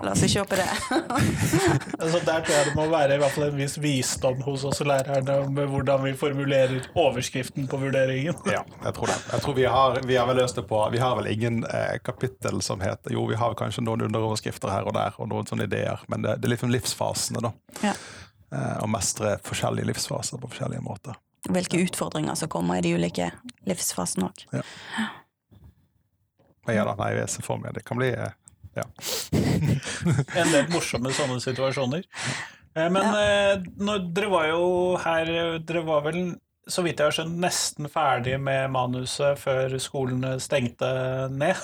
La 0.05 0.13
oss 0.13 0.23
ikke 0.27 0.45
håpe 0.45 0.61
det. 0.61 0.69
Altså, 2.01 2.21
der 2.25 2.45
tror 2.45 2.55
jeg 2.55 2.69
det 2.69 2.75
må 2.77 2.87
være 2.93 3.17
i 3.17 3.21
hvert 3.23 3.35
fall 3.35 3.49
en 3.49 3.59
viss 3.59 3.77
visdom 3.83 4.39
hos 4.47 4.65
oss 4.69 4.81
lærerne 4.87 5.41
om 5.45 5.59
hvordan 5.73 6.05
vi 6.07 6.15
formulerer 6.19 6.87
overskriften 6.95 7.69
på 7.71 7.81
vurderingen. 7.83 8.37
Ja, 8.51 8.63
jeg 8.85 8.95
tror 8.97 9.11
det. 9.11 9.19
Jeg 9.33 9.45
tror 9.45 9.59
vi 9.59 9.67
har, 9.75 10.01
vi 10.07 10.19
har 10.21 10.31
vel 10.31 10.41
løst 10.41 10.59
det 10.59 10.67
på 10.71 10.81
Vi 10.95 11.03
har 11.03 11.17
vel 11.19 11.31
ingen 11.33 11.65
eh, 11.67 11.99
kapittel 12.05 12.63
som 12.65 12.81
heter 12.81 13.15
Jo, 13.15 13.27
vi 13.31 13.39
har 13.39 13.55
kanskje 13.59 13.85
noen 13.85 14.07
underoverskrifter 14.07 14.73
her 14.73 14.89
og 14.89 14.95
der, 14.97 15.17
og 15.19 15.31
noen 15.31 15.49
sånne 15.51 15.67
ideer, 15.69 16.03
men 16.09 16.25
det, 16.25 16.39
det 16.41 16.49
er 16.49 16.55
liksom 16.57 16.73
livsfasene, 16.75 17.43
da. 17.45 17.53
Ja. 17.85 17.95
Eh, 18.51 18.77
å 18.83 18.87
mestre 18.91 19.37
forskjellige 19.47 19.87
livsfaser 19.93 20.41
på 20.43 20.51
forskjellige 20.51 20.83
måter. 20.83 21.19
Hvilke 21.47 21.79
utfordringer 21.85 22.35
som 22.37 22.51
kommer 22.53 22.81
i 22.81 22.85
de 22.85 22.97
ulike 22.99 23.31
livsfasene 23.69 24.27
òg. 24.27 24.43
Men 26.67 26.77
ja 26.77 26.85
da, 26.85 26.97
nei, 26.99 27.13
jeg 27.17 27.31
ser 27.33 27.47
for 27.47 27.63
meg 27.63 27.77
det 27.79 27.85
kan 27.87 28.01
bli 28.01 28.11
eh, 28.11 28.35
ja. 28.77 28.85
En 30.41 30.51
del 30.53 30.67
morsomme 30.73 31.13
sånne 31.15 31.39
situasjoner. 31.43 32.05
Eh, 32.75 32.91
Men 32.91 33.07
eh, 33.07 33.65
når, 33.79 34.05
dere 34.15 34.33
var 34.35 34.51
jo 34.51 34.67
her 35.03 35.33
Dere 35.67 35.85
var 35.87 36.05
vel, 36.07 36.21
så 36.71 36.85
vidt 36.87 37.01
jeg 37.01 37.07
har 37.09 37.17
skjønt, 37.21 37.39
nesten 37.43 37.89
ferdig 37.91 38.37
med 38.43 38.71
manuset 38.75 39.39
før 39.41 39.79
skolene 39.83 40.37
stengte 40.43 40.91
ned. 41.33 41.59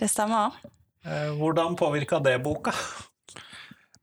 Det 0.00 0.08
stemmer. 0.10 0.56
Eh, 1.04 1.30
Hvordan 1.36 1.76
påvirka 1.78 2.18
det 2.24 2.38
boka? 2.42 2.72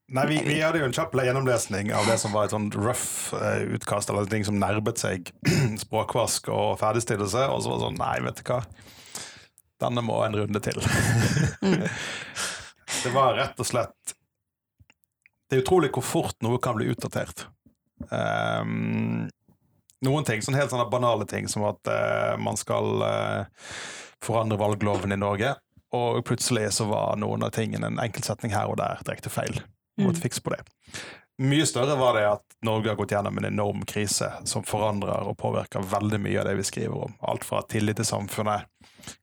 Nei, 0.10 0.26
vi, 0.26 0.40
vi 0.46 0.58
hadde 0.62 0.80
jo 0.82 0.88
en 0.88 0.94
kjapp 0.96 1.14
gjennomlesning 1.14 1.92
av 1.94 2.08
det 2.10 2.16
som 2.18 2.34
var 2.34 2.48
et 2.48 2.54
sånn 2.56 2.72
rough 2.74 3.36
eh, 3.38 3.68
utkast, 3.76 4.10
eller 4.10 4.26
ting 4.30 4.46
som 4.48 4.58
nærmet 4.58 4.98
seg 4.98 5.30
språkvask 5.84 6.50
og 6.50 6.80
ferdigstillelse, 6.82 7.44
og 7.46 7.62
så 7.62 7.70
var 7.70 7.78
det 7.78 7.86
sånn 7.86 8.00
Nei, 8.02 8.16
vet 8.26 8.42
du 8.42 8.44
hva, 8.50 8.60
denne 9.86 10.06
må 10.06 10.18
en 10.26 10.40
runde 10.42 10.64
til. 10.66 10.82
det 13.04 13.14
var 13.14 13.38
rett 13.38 13.62
og 13.62 13.70
slett 13.70 14.16
Det 15.46 15.60
er 15.60 15.64
utrolig 15.64 15.94
hvor 15.94 16.06
fort 16.06 16.42
noe 16.46 16.58
kan 16.64 16.80
bli 16.80 16.90
utdatert. 16.90 17.46
Um, 18.10 19.30
noen 20.06 20.26
ting, 20.26 20.42
sånn 20.42 20.58
helt 20.58 20.74
sånne 20.74 20.90
banale 20.90 21.30
ting 21.30 21.50
som 21.52 21.70
at 21.70 21.86
uh, 21.92 22.34
man 22.42 22.58
skal 22.58 23.04
uh, 23.06 23.74
forandre 24.26 24.58
valgloven 24.58 25.14
i 25.14 25.22
Norge, 25.22 25.54
og 25.94 26.24
plutselig 26.26 26.72
så 26.78 26.90
var 26.90 27.20
noen 27.22 27.46
av 27.46 27.54
tingene 27.54 27.92
en 27.92 28.02
enkeltsetning 28.02 28.58
her 28.58 28.72
og 28.72 28.82
der 28.82 29.06
direkte 29.06 29.30
feil. 29.34 29.62
Måtte 30.06 30.24
fiks 30.24 30.40
på 30.44 30.54
det. 30.54 30.64
Mye 31.40 31.66
større 31.66 31.96
var 31.96 32.18
det 32.18 32.26
at 32.28 32.58
Norge 32.68 32.92
har 32.92 32.98
gått 33.00 33.14
gjennom 33.16 33.38
en 33.40 33.48
enorm 33.48 33.86
krise 33.88 34.28
som 34.50 34.66
forandrer 34.68 35.30
og 35.30 35.38
påvirker 35.40 35.86
veldig 35.88 36.20
mye 36.20 36.42
av 36.42 36.50
det 36.50 36.58
vi 36.60 36.66
skriver 36.68 37.06
om. 37.06 37.14
Alt 37.24 37.46
fra 37.48 37.62
tillit 37.72 38.02
til 38.02 38.10
samfunnet, 38.10 38.68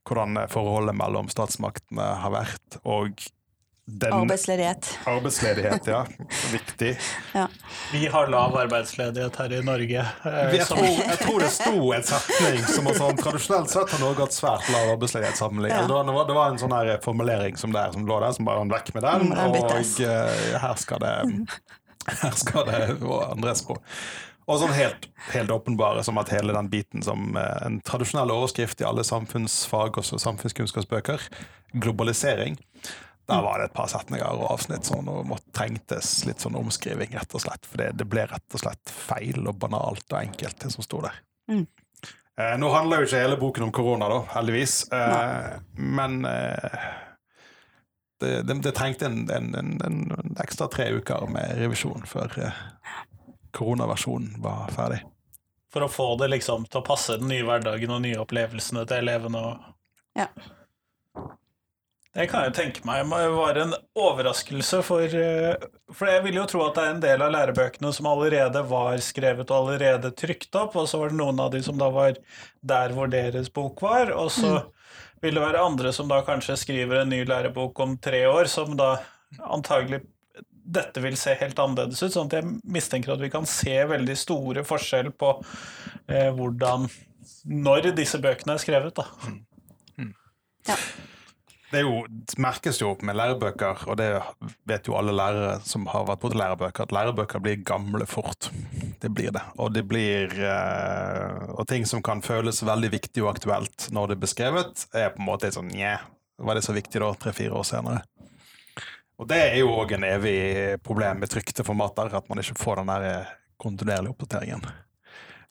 hvordan 0.08 0.40
forholdet 0.48 0.96
mellom 0.96 1.28
statsmaktene 1.28 2.06
har 2.22 2.32
vært, 2.32 2.78
og 2.88 3.20
den 3.88 4.12
Arbeidsledighet. 4.12 4.98
arbeidsledighet, 5.06 5.86
ja. 5.86 6.06
Viktig. 6.52 6.98
Ja. 7.34 7.48
Vi 7.92 8.06
har 8.06 8.26
lav 8.26 8.56
arbeidsledighet 8.56 9.36
her 9.36 9.52
i 9.52 9.62
Norge. 9.62 10.00
eh, 10.24 10.54
Jeg 10.56 10.66
tror, 10.66 10.86
jeg 10.86 11.18
tror 11.20 11.40
det 11.44 11.50
sto 11.54 11.92
en 11.94 12.02
setning 12.08 12.64
som 12.66 12.88
var 12.88 12.98
sånn 12.98 13.20
Tradisjonelt 13.20 13.70
sett 13.70 13.94
har 13.94 14.02
Norge 14.02 14.24
hatt 14.26 14.34
svært 14.34 14.66
lav 14.74 14.90
arbeidsledighet 14.96 15.38
sammenlignet. 15.38 15.84
Ja. 15.84 15.86
Det, 15.86 16.12
var- 16.16 16.26
det, 16.26 16.34
var, 16.34 16.50
en 16.50 16.58
sånn 16.58 16.74
her 16.74 16.92
formulering 17.04 17.56
som 17.60 17.72
der 17.76 17.92
som 17.94 18.06
lå 18.08 18.18
der, 18.24 18.32
som 18.34 18.48
bare 18.48 18.64
var 18.64 18.72
vekk 18.74 18.94
med 18.96 19.06
den. 19.06 19.26
Mm, 19.30 19.52
den 19.54 19.62
og 19.62 20.06
eh, 20.10 20.60
her 20.66 20.74
skal 20.82 21.02
det 21.06 21.14
Her 22.06 22.36
skal 22.38 22.66
det 22.70 22.82
andres 23.30 23.62
på. 23.66 23.78
Og 24.46 24.60
sånn 24.62 24.74
helt, 24.78 25.08
helt 25.32 25.50
åpenbare 25.50 26.02
som 26.06 26.18
at 26.22 26.28
hele 26.30 26.54
den 26.54 26.68
biten 26.70 27.02
som 27.02 27.32
eh, 27.38 27.56
en 27.66 27.80
tradisjonell 27.86 28.30
overskrift 28.34 28.82
i 28.82 28.86
alle 28.86 29.02
samfunnsfag 29.06 29.98
og 29.98 30.06
samfunnskunnskapsbøker, 30.06 31.22
globalisering, 31.82 32.58
der 33.26 33.42
var 33.42 33.58
det 33.58 33.70
et 33.70 33.74
par 33.74 33.88
setninger 33.90 34.26
og 34.38 34.52
avsnitt 34.52 34.86
som 34.86 35.08
måtte 35.26 35.50
trengtes 35.56 36.10
litt 36.28 36.44
sånn 36.44 36.58
omskriving, 36.58 37.10
rett 37.18 37.34
og 37.34 37.42
slett. 37.42 37.66
For 37.66 37.80
det, 37.82 37.88
det 37.98 38.06
ble 38.06 38.26
rett 38.30 38.54
og 38.54 38.62
slett 38.62 38.92
feil 38.92 39.40
og 39.46 39.58
banalt 39.62 40.06
og 40.12 40.20
enkelt, 40.20 40.60
det 40.62 40.70
som 40.74 40.86
sto 40.86 41.00
der. 41.02 41.18
Mm. 41.50 41.64
Eh, 42.38 42.54
nå 42.60 42.70
handler 42.70 43.02
jo 43.02 43.08
ikke 43.08 43.24
hele 43.24 43.40
boken 43.40 43.66
om 43.66 43.72
korona, 43.74 44.08
da, 44.12 44.20
heldigvis. 44.36 44.76
Eh, 44.92 45.50
men 45.80 46.20
eh, 46.28 46.86
det, 48.20 48.30
det, 48.46 48.58
det 48.62 48.74
trengte 48.76 49.08
en, 49.08 49.24
en, 49.30 49.54
en, 49.54 50.00
en 50.18 50.36
ekstra 50.44 50.68
tre 50.72 50.90
uker 51.00 51.26
med 51.32 51.58
revisjon 51.58 52.06
før 52.08 52.38
eh, 52.44 52.62
koronaversjonen 53.56 54.36
var 54.44 54.70
ferdig. 54.76 55.00
For 55.72 55.84
å 55.84 55.90
få 55.90 56.12
det 56.20 56.30
liksom 56.30 56.68
til 56.70 56.80
å 56.80 56.86
passe 56.86 57.18
den 57.20 57.32
nye 57.32 57.44
hverdagen 57.44 57.90
og 57.92 58.04
nye 58.04 58.20
opplevelsene 58.22 58.86
til 58.88 59.02
elevene. 59.02 59.42
Og 59.42 60.20
Ja. 60.22 60.30
Det 62.16 62.24
kan 62.30 62.46
jeg 62.46 62.54
tenke 62.56 62.84
meg 62.88 63.02
må 63.10 63.18
være 63.34 63.66
en 63.66 63.74
overraskelse 64.00 64.78
for 64.86 65.04
eh, 65.04 65.66
For 65.92 66.08
jeg 66.08 66.22
vil 66.24 66.38
jo 66.38 66.46
tro 66.48 66.62
at 66.64 66.78
det 66.78 66.84
er 66.84 66.94
en 66.94 67.02
del 67.02 67.24
av 67.26 67.34
lærebøkene 67.34 67.90
som 67.92 68.08
allerede 68.08 68.62
var 68.70 68.96
skrevet 69.04 69.50
og 69.50 69.56
allerede 69.58 70.14
trykt 70.16 70.56
opp, 70.56 70.78
og 70.80 70.88
så 70.88 71.02
var 71.02 71.12
det 71.12 71.18
noen 71.20 71.42
av 71.44 71.50
de 71.52 71.60
som 71.66 71.76
da 71.76 71.90
var 71.92 72.16
der 72.64 72.94
hvor 72.96 73.10
deres 73.12 73.50
bok 73.52 73.84
var, 73.84 74.14
og 74.16 74.30
så 74.32 74.54
vil 75.20 75.36
det 75.36 75.44
være 75.44 75.64
andre 75.64 75.92
som 75.92 76.08
da 76.08 76.22
kanskje 76.24 76.56
skriver 76.60 77.02
en 77.02 77.12
ny 77.12 77.22
lærebok 77.28 77.80
om 77.84 77.96
tre 78.00 78.24
år, 78.30 78.48
som 78.48 78.72
da 78.78 78.94
antagelig 79.52 80.00
dette 80.66 81.02
vil 81.04 81.18
se 81.20 81.34
helt 81.38 81.58
annerledes 81.62 82.00
ut. 82.02 82.14
sånn 82.14 82.30
at 82.30 82.38
jeg 82.38 82.54
mistenker 82.64 83.14
at 83.14 83.22
vi 83.22 83.30
kan 83.30 83.46
se 83.48 83.76
veldig 83.92 84.16
store 84.18 84.64
forskjell 84.66 85.12
på 85.14 85.34
eh, 86.08 86.32
hvordan 86.34 86.88
Når 87.46 87.92
disse 87.94 88.18
bøkene 88.22 88.56
er 88.56 88.62
skrevet, 88.62 88.96
da. 88.96 89.04
Det 91.66 91.80
jo, 91.82 92.04
det 92.08 92.38
merkes 92.38 92.78
jo 92.78 92.92
med 93.02 93.16
lærebøker, 93.18 93.80
og 93.90 93.96
det 93.98 94.08
vet 94.70 94.86
jo 94.86 94.94
alle 94.98 95.14
lærere 95.16 95.56
som 95.66 95.88
har 95.90 96.04
vært 96.06 96.22
på 96.22 96.30
lærebøker, 96.30 96.86
at 96.86 96.94
lærebøker 96.94 97.42
blir 97.42 97.64
gamle 97.66 98.06
fort. 98.06 98.50
Det 99.02 99.10
blir 99.10 99.32
det. 99.34 99.42
Og 99.58 99.72
det 99.74 99.82
blir 99.90 100.30
eh, 100.38 101.50
Og 101.58 101.66
ting 101.68 101.84
som 101.86 102.02
kan 102.06 102.22
føles 102.22 102.62
veldig 102.62 102.92
viktig 102.94 103.24
og 103.24 103.32
aktuelt 103.34 103.88
når 103.90 104.12
det 104.12 104.16
er 104.16 104.22
beskrevet, 104.22 104.86
er 104.94 105.10
på 105.14 105.22
en 105.24 105.28
måte 105.28 105.50
sånn 105.52 105.72
Nja, 105.72 105.98
var 106.38 106.54
det 106.54 106.64
så 106.66 106.74
viktig 106.76 107.02
da, 107.02 107.10
tre-fire 107.18 107.58
år 107.58 107.66
senere? 107.66 108.04
Og 109.16 109.28
det 109.30 109.38
er 109.48 109.58
jo 109.62 109.72
òg 109.72 109.96
en 109.96 110.04
evig 110.06 110.38
problem 110.84 111.22
med 111.22 111.32
trykte 111.32 111.64
formater, 111.66 112.12
at 112.14 112.26
man 112.30 112.42
ikke 112.42 112.58
får 112.60 112.82
den 112.82 112.92
der 112.92 113.06
eh, 113.10 113.30
kontinuerlige 113.58 114.12
oppdateringen. 114.12 114.66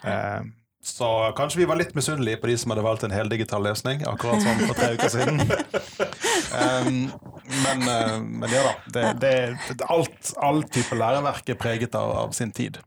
Eh, 0.05 0.45
så 0.85 1.33
kanskje 1.37 1.59
vi 1.59 1.65
var 1.65 1.79
litt 1.79 1.95
misunnelige 1.95 2.37
på 2.37 2.47
de 2.47 2.57
som 2.61 2.71
hadde 2.71 2.83
valgt 2.85 3.03
en 3.03 3.13
heldigital 3.15 3.63
løsning, 3.65 4.03
akkurat 4.05 4.43
sånn 4.43 4.59
for 4.67 4.77
tre 4.77 4.91
uker 4.93 5.09
siden. 5.09 5.41
Um, 6.53 6.99
men, 7.65 7.81
uh, 7.89 8.19
men 8.21 8.53
ja 8.53 8.61
da. 8.67 8.73
Det, 8.93 9.05
det, 9.23 9.31
det, 9.71 9.87
alt, 9.89 10.33
all 10.37 10.61
type 10.69 10.97
læreverk 10.99 11.49
er 11.49 11.57
preget 11.57 11.97
av, 11.97 12.13
av 12.25 12.35
sin 12.37 12.53
tid. 12.53 12.77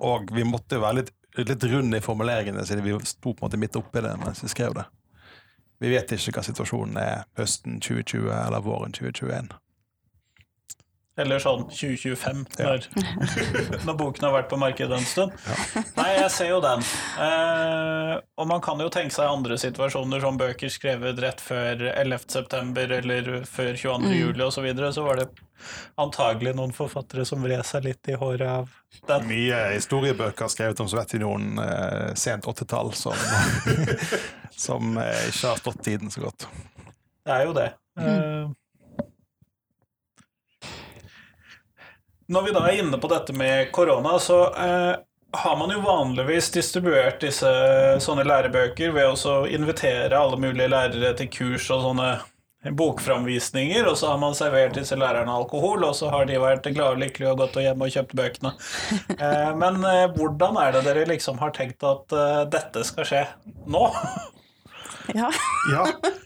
Og 0.00 0.32
vi 0.32 0.46
måtte 0.48 0.80
være 0.80 1.02
litt, 1.02 1.12
litt 1.44 1.68
runde 1.68 2.00
i 2.00 2.04
formuleringene, 2.04 2.64
siden 2.64 2.86
vi 2.86 2.96
sto 3.04 3.34
på 3.34 3.36
en 3.36 3.50
måte 3.50 3.60
midt 3.60 3.76
oppi 3.76 4.00
det 4.04 4.16
mens 4.24 4.40
vi 4.40 4.52
skrev 4.54 4.76
det. 4.80 4.88
Vi 5.84 5.92
vet 5.92 6.16
ikke 6.16 6.38
hva 6.38 6.46
situasjonen 6.46 6.96
er 7.02 7.26
høsten 7.36 7.82
2020 7.84 8.32
eller 8.32 8.64
våren 8.64 8.96
2021. 8.96 9.52
Eller 11.16 11.38
sånn 11.38 11.68
2025, 11.70 12.40
Ja. 12.58 12.72
når, 12.72 12.86
når 13.86 13.96
boken 14.00 14.24
har 14.26 14.32
vært 14.34 14.48
på 14.50 14.56
markedet 14.58 14.96
en 14.98 15.04
stund. 15.06 15.36
Nei, 15.94 16.08
jeg 16.16 16.30
ser 16.34 16.48
jo 16.50 16.56
den. 16.64 16.82
Eh, 17.22 18.14
og 18.42 18.48
man 18.50 18.62
kan 18.64 18.82
jo 18.82 18.88
tenke 18.90 19.14
seg 19.14 19.30
andre 19.30 19.54
situasjoner, 19.62 20.18
som 20.24 20.40
bøker 20.40 20.72
skrevet 20.74 21.20
rett 21.22 21.38
før 21.44 21.84
11. 21.92 22.24
september 22.34 22.96
eller 22.98 23.30
før 23.46 23.76
22. 23.78 24.10
juli 24.10 24.42
osv. 24.42 24.56
Så, 24.58 24.64
videre, 24.66 24.90
så 24.96 25.04
var 25.06 25.22
det 25.22 25.28
antagelig 26.02 26.56
noen 26.58 26.74
forfattere 26.74 27.22
som 27.28 27.42
vred 27.46 27.62
seg 27.66 27.86
litt 27.86 28.10
i 28.10 28.18
håret 28.18 28.48
av 28.50 28.74
den. 29.06 29.28
Mye 29.30 29.60
historiebøker 29.76 30.50
skrevet 30.50 30.82
om 30.82 30.90
Sovjetunionen 30.90 31.62
eh, 31.62 32.10
sent 32.18 32.46
80-tall 32.50 32.90
som, 32.98 33.14
som 34.66 34.98
eh, 34.98 35.28
ikke 35.30 35.52
har 35.54 35.62
stått 35.62 35.82
tiden 35.86 36.10
så 36.10 36.26
godt. 36.26 36.48
Det 37.24 37.38
er 37.38 37.46
jo 37.46 37.54
det. 37.56 37.70
Eh, 38.02 38.50
Når 42.32 42.46
vi 42.46 42.54
da 42.56 42.62
er 42.68 42.78
inne 42.80 43.00
på 43.00 43.10
dette 43.12 43.34
med 43.36 43.72
korona, 43.74 44.18
så 44.22 44.38
eh, 44.54 44.92
har 45.34 45.56
man 45.60 45.72
jo 45.74 45.82
vanligvis 45.84 46.50
distribuert 46.54 47.20
disse 47.20 47.50
sånne 48.00 48.24
lærebøker 48.28 48.94
ved 48.94 49.26
å 49.28 49.40
invitere 49.50 50.16
alle 50.16 50.38
mulige 50.40 50.70
lærere 50.72 51.12
til 51.18 51.28
kurs 51.32 51.68
og 51.74 51.84
sånne 51.88 52.12
bokframvisninger, 52.72 53.84
og 53.86 53.98
så 54.00 54.14
har 54.14 54.20
man 54.22 54.36
servert 54.36 54.76
disse 54.78 54.96
lærerne 54.96 55.32
alkohol, 55.32 55.84
og 55.84 55.96
så 55.98 56.08
har 56.12 56.24
de 56.28 56.40
vært 56.40 56.64
glade 56.70 56.96
og 56.96 57.02
lykkelige 57.02 57.32
og 57.34 57.42
gått 57.42 57.58
hjem 57.60 57.84
og 57.84 57.96
kjøpt 57.96 58.18
bøkene. 58.20 58.54
Eh, 59.14 59.50
men 59.56 59.78
eh, 59.86 60.08
hvordan 60.16 60.56
er 60.60 60.72
det 60.74 60.82
dere 60.86 61.04
liksom 61.08 61.38
har 61.38 61.52
tenkt 61.54 61.84
at 61.86 62.12
eh, 62.16 62.40
dette 62.50 62.82
skal 62.88 63.06
skje 63.08 63.22
nå? 63.70 63.84
Ja. 65.14 65.30
Ja. 65.70 65.84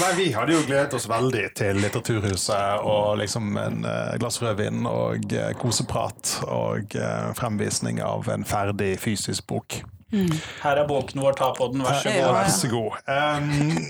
Nei, 0.00 0.12
Vi 0.16 0.32
hadde 0.32 0.52
jo 0.54 0.62
gledet 0.66 0.94
oss 0.96 1.08
veldig 1.10 1.44
til 1.58 1.80
Litteraturhuset 1.82 2.80
og 2.86 3.18
liksom 3.20 3.56
en 3.60 3.84
uh, 3.84 4.16
glass 4.20 4.40
rødvin 4.42 4.86
og 4.88 5.32
uh, 5.34 5.50
koseprat 5.60 6.38
og 6.46 6.96
uh, 6.96 7.32
fremvisning 7.36 8.00
av 8.04 8.28
en 8.32 8.44
ferdig 8.48 8.94
fysisk 9.02 9.46
bok. 9.50 9.82
Mm. 10.12 10.32
Her 10.62 10.76
er 10.82 10.88
boken 10.88 11.20
vår, 11.20 11.32
ta 11.38 11.50
på 11.56 11.68
den, 11.72 11.82
vær 11.84 12.00
så 12.00 12.10
god. 12.14 12.32
Vær 12.36 12.48
så 12.54 12.68
god. 12.72 12.92
Um, 13.06 13.86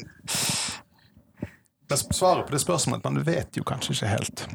svaret 2.12 2.46
på 2.46 2.53
det 2.53 2.62
spørsmålet 2.64 3.05
man 3.05 3.22
vet 3.27 3.57
jo 3.59 3.62
kanskje 3.66 3.92
ikke 3.94 4.12
helt. 4.14 4.46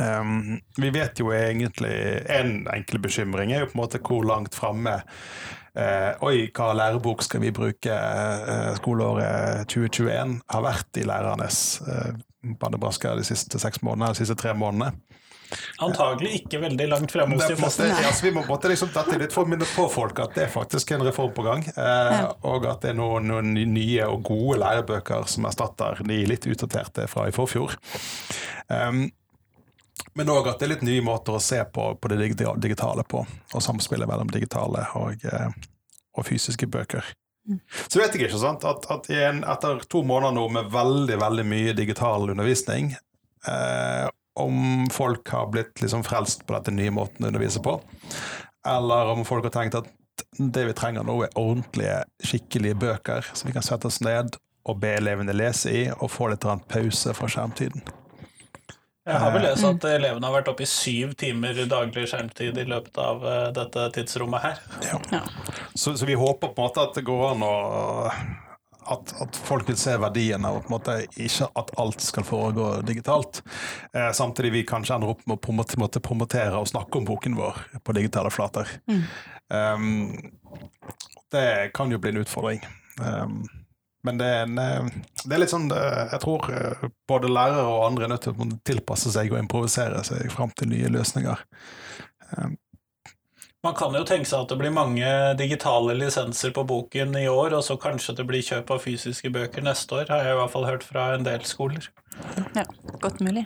Um, 0.00 0.60
vi 0.76 0.90
vet 0.94 1.18
jo 1.18 1.32
egentlig 1.34 2.22
En 2.30 2.68
enkel 2.70 3.00
bekymring 3.02 3.50
er 3.52 3.64
jo 3.64 3.66
på 3.72 3.74
en 3.74 3.80
måte 3.82 3.98
hvor 4.06 4.22
langt 4.26 4.54
framme 4.54 4.92
eh, 5.00 5.02
Oi, 5.74 6.48
hva 6.56 6.72
lærebok 6.74 7.22
skal 7.22 7.44
vi 7.44 7.52
bruke 7.54 7.94
eh, 7.94 8.72
skoleåret 8.80 9.68
2021 9.70 10.40
har 10.50 10.64
vært 10.66 10.98
i 10.98 11.06
lærernes 11.06 11.60
eh, 11.86 12.10
bannebrasker 12.60 13.20
de 13.20 13.26
siste 13.26 13.60
seks 13.60 13.82
månedene, 13.86 14.14
de 14.14 14.22
siste 14.24 14.38
tre 14.40 14.54
månedene. 14.56 14.94
Antagelig 15.82 16.42
ikke 16.42 16.60
veldig 16.62 16.86
langt 16.90 17.12
fremme 17.12 17.34
hos 17.34 17.48
de 17.50 17.56
fleste. 17.58 17.86
Altså, 17.90 18.26
vi 18.28 18.32
må 18.34 18.44
måtte 18.46 18.70
liksom 18.70 18.92
dette 18.94 19.18
litt 19.18 19.34
for 19.34 19.46
å 19.46 19.50
minne 19.50 19.66
på 19.66 19.86
folk 19.90 20.20
at 20.22 20.36
det 20.36 20.44
er 20.46 20.52
faktisk 20.52 20.92
en 20.94 21.02
reform 21.06 21.32
på 21.34 21.44
gang. 21.46 21.64
Eh, 21.70 22.18
og 22.46 22.68
at 22.70 22.84
det 22.84 22.92
er 22.92 23.00
noen, 23.00 23.26
noen, 23.30 23.54
nye 23.74 24.06
og 24.06 24.22
gode 24.30 24.60
lærebøker 24.62 25.26
som 25.30 25.48
erstatter 25.50 26.02
de 26.06 26.20
litt 26.30 26.46
utdaterte 26.50 27.08
fra 27.10 27.26
i 27.28 27.34
forfjor. 27.34 27.74
Um, 28.70 29.08
men 30.14 30.30
òg 30.32 30.48
at 30.50 30.60
det 30.60 30.66
er 30.66 30.72
litt 30.74 30.86
nye 30.86 31.04
måter 31.04 31.36
å 31.36 31.42
se 31.42 31.60
på, 31.64 31.86
på 32.00 32.10
det 32.12 32.18
digitale 32.62 33.04
på, 33.08 33.24
og 33.54 33.64
samspillet 33.64 34.08
mellom 34.10 34.30
digitale 34.32 34.84
og, 34.98 35.24
eh, 35.24 35.50
og 36.16 36.26
fysiske 36.26 36.68
bøker. 36.70 37.06
Mm. 37.48 37.60
Så 37.88 38.00
vet 38.00 38.14
jeg 38.14 38.28
ikke 38.28 38.40
sant, 38.42 38.66
at, 38.68 38.86
at 38.92 39.08
en, 39.16 39.44
etter 39.48 39.84
to 39.90 40.02
måneder 40.06 40.36
nå 40.36 40.46
med 40.54 40.72
veldig 40.72 41.20
veldig 41.20 41.46
mye 41.48 41.76
digital 41.78 42.28
undervisning, 42.32 42.92
eh, 43.48 44.08
om 44.40 44.86
folk 44.92 45.28
har 45.34 45.48
blitt 45.52 45.82
liksom 45.82 46.04
frelst 46.06 46.46
på 46.46 46.54
dette 46.56 46.72
nye 46.74 46.92
måten 46.94 47.26
å 47.26 47.32
undervise 47.32 47.62
på, 47.64 47.76
eller 48.66 49.14
om 49.14 49.24
folk 49.28 49.48
har 49.48 49.56
tenkt 49.56 49.78
at 49.80 49.88
det 50.36 50.66
vi 50.68 50.76
trenger 50.76 51.04
nå, 51.06 51.16
er 51.24 51.38
ordentlige, 51.38 52.02
skikkelige 52.24 52.78
bøker 52.80 53.26
som 53.32 53.48
vi 53.48 53.56
kan 53.56 53.64
sette 53.64 53.88
oss 53.88 54.02
ned 54.04 54.36
og 54.68 54.80
be 54.82 54.92
elevene 54.98 55.32
lese 55.34 55.72
i, 55.72 55.82
og 55.90 56.12
få 56.12 56.28
litt 56.30 56.44
pause 56.44 57.14
fra 57.16 57.28
skjermtiden. 57.32 57.82
Jeg 59.10 59.22
har 59.22 59.32
vel 59.34 59.46
lest 59.48 59.66
at 59.66 59.86
elevene 59.90 60.28
har 60.28 60.36
vært 60.38 60.50
oppe 60.52 60.64
i 60.64 60.70
syv 60.70 61.16
timer 61.18 61.58
daglig 61.70 62.06
skjermtid 62.10 62.60
i 62.60 62.66
løpet 62.68 63.00
av 63.02 63.26
eh, 63.26 63.48
dette 63.56 63.88
tidsrommet 63.96 64.44
her. 64.44 64.60
Ja. 64.86 65.22
Så, 65.74 65.96
så, 65.96 66.06
vi 66.06 66.18
håper 66.18 66.52
på 66.54 66.62
en 66.62 66.68
måte 66.68 66.84
at 66.84 66.94
det 66.98 67.06
går 67.08 67.26
an 67.32 67.44
å 67.46 67.56
at, 68.90 69.12
at, 69.22 69.36
folk 69.46 69.68
vil 69.68 69.76
se 69.78 69.92
verdien 70.00 70.44
av 70.46 70.64
ikke 70.64 71.46
at 71.60 71.70
alt 71.78 72.02
skal 72.02 72.26
foregå 72.26 72.70
digitalt. 72.86 73.42
Eh, 73.94 74.10
samtidig 74.16 74.52
vi 74.54 74.64
kanskje 74.66 74.96
ender 74.96 75.12
opp 75.12 75.22
med 75.26 75.36
å 75.36 75.42
promotere, 75.44 76.02
promotere 76.02 76.58
og 76.58 76.68
snakke 76.70 76.98
om 76.98 77.06
boken 77.06 77.36
vår 77.38 77.60
på 77.84 77.94
digitale 77.98 78.32
flater. 78.34 78.72
Mm. 78.90 79.04
Um, 79.50 80.30
det 81.30 81.70
kan 81.76 81.92
jo 81.92 82.00
bli 82.02 82.14
en 82.14 82.22
utfordring. 82.24 82.64
Um, 82.98 83.44
men 84.06 84.18
det 84.20 84.26
er, 84.26 84.42
en, 84.46 84.58
eh, 84.58 84.88
det 85.24 85.34
er, 85.34 85.42
litt 85.42 85.52
sånn 85.52 85.68
eh, 85.76 86.14
Jeg 86.14 86.22
tror 86.22 86.48
eh, 86.54 86.88
både 87.08 87.28
lærere 87.32 87.66
og 87.68 87.84
andre 87.90 88.06
er 88.06 88.14
nødt 88.14 88.24
til 88.24 88.32
å 88.32 88.48
tilpasse 88.66 89.12
seg 89.12 89.32
og 89.32 89.40
improvisere 89.42 90.02
seg 90.06 90.30
fram 90.32 90.52
til 90.56 90.72
nye 90.72 90.90
løsninger. 90.92 91.44
Um, 92.36 92.56
man 93.60 93.74
kan 93.76 93.92
jo 93.92 94.06
tenke 94.08 94.24
seg 94.24 94.46
at 94.46 94.52
det 94.52 94.56
blir 94.56 94.72
mange 94.72 95.08
digitale 95.36 95.92
lisenser 95.98 96.54
på 96.56 96.64
boken 96.64 97.12
i 97.20 97.26
år, 97.28 97.52
og 97.58 97.64
så 97.66 97.76
kanskje 97.76 98.14
det 98.16 98.24
blir 98.30 98.44
kjøp 98.44 98.72
av 98.72 98.80
fysiske 98.86 99.32
bøker 99.34 99.66
neste 99.66 99.98
år, 99.98 100.06
har 100.08 100.24
jeg 100.24 100.32
i 100.32 100.38
hvert 100.38 100.54
fall 100.54 100.64
hørt 100.64 100.86
fra 100.86 101.10
en 101.16 101.26
del 101.26 101.44
skoler. 101.44 101.90
Ja, 102.56 102.64
godt 103.04 103.20
mulig. 103.20 103.44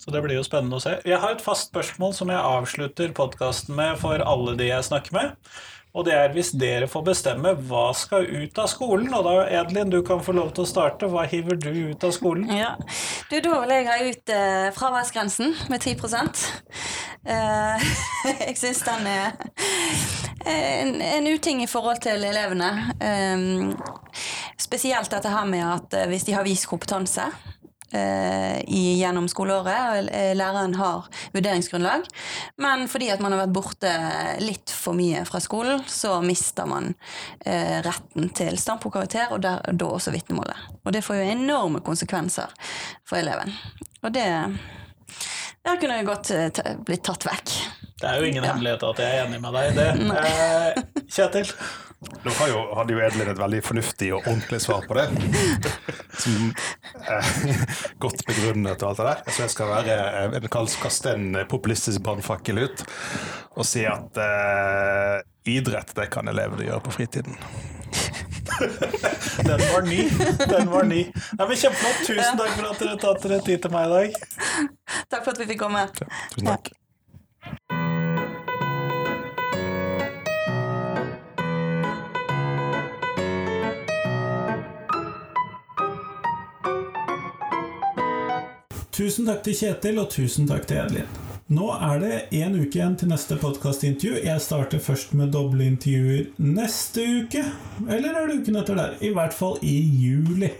Så 0.00 0.14
det 0.14 0.22
blir 0.24 0.38
jo 0.38 0.46
spennende 0.46 0.78
å 0.78 0.80
se. 0.80 0.94
Jeg 1.04 1.20
har 1.20 1.34
et 1.34 1.44
fast 1.44 1.68
spørsmål 1.68 2.14
som 2.16 2.32
jeg 2.32 2.40
avslutter 2.40 3.12
podkasten 3.12 3.76
med 3.76 4.00
for 4.00 4.24
alle 4.24 4.56
de 4.56 4.70
jeg 4.70 4.88
snakker 4.88 5.12
med. 5.12 5.52
Og 5.90 6.06
det 6.06 6.14
er 6.14 6.30
hvis 6.34 6.52
dere 6.54 6.86
får 6.90 7.02
bestemme 7.08 7.52
hva 7.66 7.88
skal 7.98 8.26
ut 8.28 8.58
av 8.62 8.68
skolen. 8.70 9.10
Og 9.16 9.26
da, 9.26 9.34
Edlin, 9.60 9.90
du 9.90 10.00
kan 10.06 10.22
få 10.22 10.34
lov 10.36 10.52
til 10.54 10.64
å 10.64 10.70
starte. 10.70 11.08
Hva 11.10 11.26
hiver 11.30 11.58
du 11.58 11.70
ut 11.90 12.06
av 12.06 12.14
skolen? 12.14 12.46
Ja, 12.54 12.76
du, 13.30 13.40
Da 13.40 13.60
vil 13.64 13.74
jeg 13.74 13.88
ha 13.88 13.98
ut 14.06 14.34
eh, 14.34 14.68
fraværsgrensen 14.76 15.54
med 15.72 15.82
10 15.82 15.96
eh, 17.26 17.88
Jeg 18.46 18.58
syns 18.60 18.84
den 18.86 19.08
er 19.10 19.34
en, 20.46 20.94
en, 21.02 21.26
uting 21.26 21.62
i 21.64 21.70
forhold 21.70 22.02
til 22.06 22.22
elevene. 22.24 22.70
Eh, 23.02 23.74
spesielt 24.60 25.10
dette 25.10 25.32
her 25.32 25.48
med 25.48 25.66
at 25.66 25.98
eh, 25.98 26.10
hvis 26.12 26.28
de 26.28 26.38
har 26.38 26.46
vist 26.46 26.70
kompetanse 26.70 27.26
Eh, 27.26 27.59
i, 27.92 28.98
gjennom 29.00 29.28
skoleåret. 29.28 30.10
Eh, 30.12 30.32
læreren 30.36 30.74
har 30.78 31.08
vurderingsgrunnlag. 31.32 32.06
Men 32.56 32.86
fordi 32.88 33.10
at 33.10 33.22
man 33.22 33.34
har 33.34 33.44
vært 33.44 33.54
borte 33.56 33.92
litt 34.42 34.70
for 34.74 34.96
mye 34.98 35.24
fra 35.28 35.42
skolen, 35.42 35.82
så 35.90 36.18
mister 36.24 36.68
man 36.70 36.92
eh, 37.44 37.80
retten 37.84 38.30
til 38.36 38.58
standpunktkarakter, 38.60 39.34
og 39.34 39.42
der, 39.44 39.64
da 39.72 39.90
også 39.90 40.14
vitnemålet. 40.14 40.68
Og 40.84 40.94
det 40.94 41.04
får 41.06 41.20
jo 41.20 41.34
enorme 41.34 41.82
konsekvenser 41.84 42.52
for 43.08 43.20
eleven. 43.20 43.54
Og 44.04 44.14
det 44.14 44.28
der 45.60 45.76
kunne 45.76 46.00
godt 46.06 46.30
blitt 46.86 47.04
tatt 47.04 47.26
vekk. 47.28 47.52
Det 48.00 48.08
er 48.08 48.16
jo 48.16 48.30
ingen 48.30 48.44
ja. 48.44 48.54
hemmelighet 48.54 48.84
at 48.88 49.02
jeg 49.02 49.18
er 49.18 49.26
enig 49.26 49.42
med 49.42 49.56
deg 49.58 49.70
i 49.70 49.76
det. 49.76 49.88
Eh, 50.24 51.04
Kjetil? 51.10 51.52
Nå 52.00 52.32
jo, 52.48 52.60
hadde 52.78 52.94
jo 52.94 53.00
Edlin 53.04 53.28
et 53.28 53.40
veldig 53.40 53.58
fornuftig 53.60 54.06
og 54.16 54.22
ordentlig 54.24 54.60
svar 54.64 54.86
på 54.88 54.96
det. 54.96 55.04
Som 56.16 56.46
eh, 56.96 57.32
Godt 58.00 58.24
begrunnet 58.28 58.80
og 58.80 58.88
alt 58.88 59.02
det 59.02 59.08
der. 59.10 59.20
Så 59.28 59.44
jeg 59.44 59.52
skal 59.52 59.68
være 59.74 59.98
eh, 60.38 60.48
kaste 60.80 61.12
en 61.12 61.42
populistisk 61.50 62.00
brannfakkel 62.06 62.62
ut 62.64 62.86
og 63.58 63.68
si 63.68 63.84
at 63.84 64.16
eh, 64.16 65.20
idrett 65.52 65.92
det 65.98 66.08
kan 66.14 66.30
elevene 66.32 66.70
gjøre 66.70 66.86
på 66.88 66.96
fritiden. 66.96 67.36
Den 69.44 69.60
var 69.60 69.84
ny. 69.84 70.02
Den 70.48 70.72
var 70.72 70.88
ny. 70.88 71.04
Nei, 71.12 71.44
men 71.44 71.56
Kjempeflott. 71.56 72.04
Tusen 72.08 72.40
takk 72.40 72.56
for 72.56 72.72
at 72.72 72.82
dere 72.82 72.98
tatt 73.00 73.24
dere 73.28 73.44
tid 73.44 73.64
til 73.64 73.76
meg 73.76 73.88
i 73.88 73.94
dag. 73.94 74.20
Takk 75.12 75.24
for 75.24 75.34
at 75.34 75.40
vi 75.42 75.52
fikk 75.52 75.64
komme. 75.68 75.88
Ja, 75.88 76.12
tusen 76.32 76.52
takk. 76.54 76.72
Tusen 89.00 89.24
takk 89.24 89.38
til 89.46 89.54
Kjetil, 89.56 89.96
og 89.96 90.10
tusen 90.12 90.44
takk 90.44 90.66
til 90.68 90.76
Edlin. 90.76 91.06
Nå 91.56 91.70
er 91.72 92.02
det 92.02 92.16
én 92.36 92.52
uke 92.52 92.76
igjen 92.76 92.98
til 93.00 93.08
neste 93.08 93.38
podkastintervju. 93.40 94.18
Jeg 94.26 94.42
starter 94.44 94.82
først 94.84 95.14
med 95.16 95.32
doble 95.32 95.64
intervjuer 95.70 96.26
neste 96.36 97.06
uke. 97.22 97.46
Eller 97.88 98.12
er 98.12 98.28
det 98.28 98.42
uken 98.42 98.60
etter 98.60 98.76
der? 98.76 98.98
I 99.00 99.14
hvert 99.16 99.32
fall 99.32 99.56
i 99.64 99.78
juli. 100.02 100.52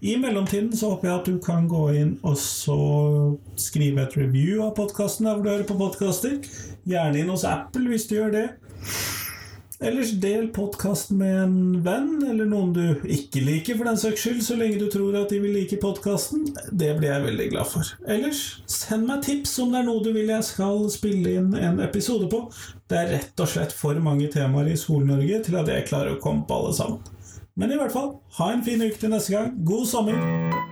I 0.00 0.16
mellomtiden 0.24 0.72
så 0.72 0.94
håper 0.94 1.10
jeg 1.10 1.18
at 1.18 1.28
du 1.28 1.36
kan 1.44 1.68
gå 1.68 1.84
inn 2.00 2.14
og 2.24 2.40
så 2.40 2.80
skrive 3.60 4.06
et 4.06 4.16
review 4.16 4.64
av 4.64 4.72
podkasten 4.80 5.28
der 5.28 5.36
hvor 5.36 5.44
du 5.44 5.52
hører 5.52 5.68
på 5.68 5.80
podkaster. 5.84 6.40
Gjerne 6.88 7.20
inn 7.20 7.34
hos 7.36 7.44
Apple 7.44 7.92
hvis 7.92 8.08
du 8.08 8.16
gjør 8.22 8.38
det. 8.38 8.46
Ellers 9.82 10.12
del 10.22 10.46
podkasten 10.54 11.18
med 11.18 11.38
en 11.42 11.54
venn, 11.82 12.10
eller 12.30 12.46
noen 12.46 12.70
du 12.76 13.06
ikke 13.10 13.40
liker, 13.42 13.74
for 13.78 13.88
den 13.90 13.98
saks 13.98 14.22
skyld, 14.22 14.42
så 14.46 14.54
lenge 14.60 14.78
du 14.78 14.86
tror 14.92 15.16
at 15.18 15.32
de 15.32 15.40
vil 15.42 15.56
like 15.56 15.78
podkasten. 15.82 16.44
Det 16.70 16.92
blir 17.00 17.10
jeg 17.10 17.24
veldig 17.24 17.48
glad 17.50 17.70
for. 17.72 17.90
Ellers, 18.06 18.42
send 18.70 19.08
meg 19.10 19.24
tips 19.26 19.56
om 19.64 19.74
det 19.74 19.80
er 19.82 19.88
noe 19.88 20.04
du 20.04 20.12
vil 20.14 20.30
jeg 20.30 20.46
skal 20.46 20.86
spille 20.94 21.34
inn 21.40 21.50
en 21.58 21.82
episode 21.82 22.30
på. 22.30 22.44
Det 22.86 23.00
er 23.00 23.10
rett 23.16 23.42
og 23.42 23.50
slett 23.50 23.74
for 23.74 23.98
mange 24.04 24.30
temaer 24.30 24.70
i 24.70 24.78
Skole-Norge 24.78 25.42
til 25.48 25.58
at 25.58 25.72
jeg 25.74 25.88
klarer 25.90 26.14
å 26.14 26.22
komme 26.22 26.46
på 26.46 26.60
alle 26.60 26.76
sammen. 26.78 27.02
Men 27.58 27.74
i 27.74 27.80
hvert 27.80 27.92
fall, 27.92 28.14
ha 28.38 28.52
en 28.52 28.62
fin 28.64 28.86
uke 28.86 29.02
til 29.02 29.10
neste 29.12 29.34
gang. 29.34 29.50
God 29.66 29.90
sommer! 29.90 30.71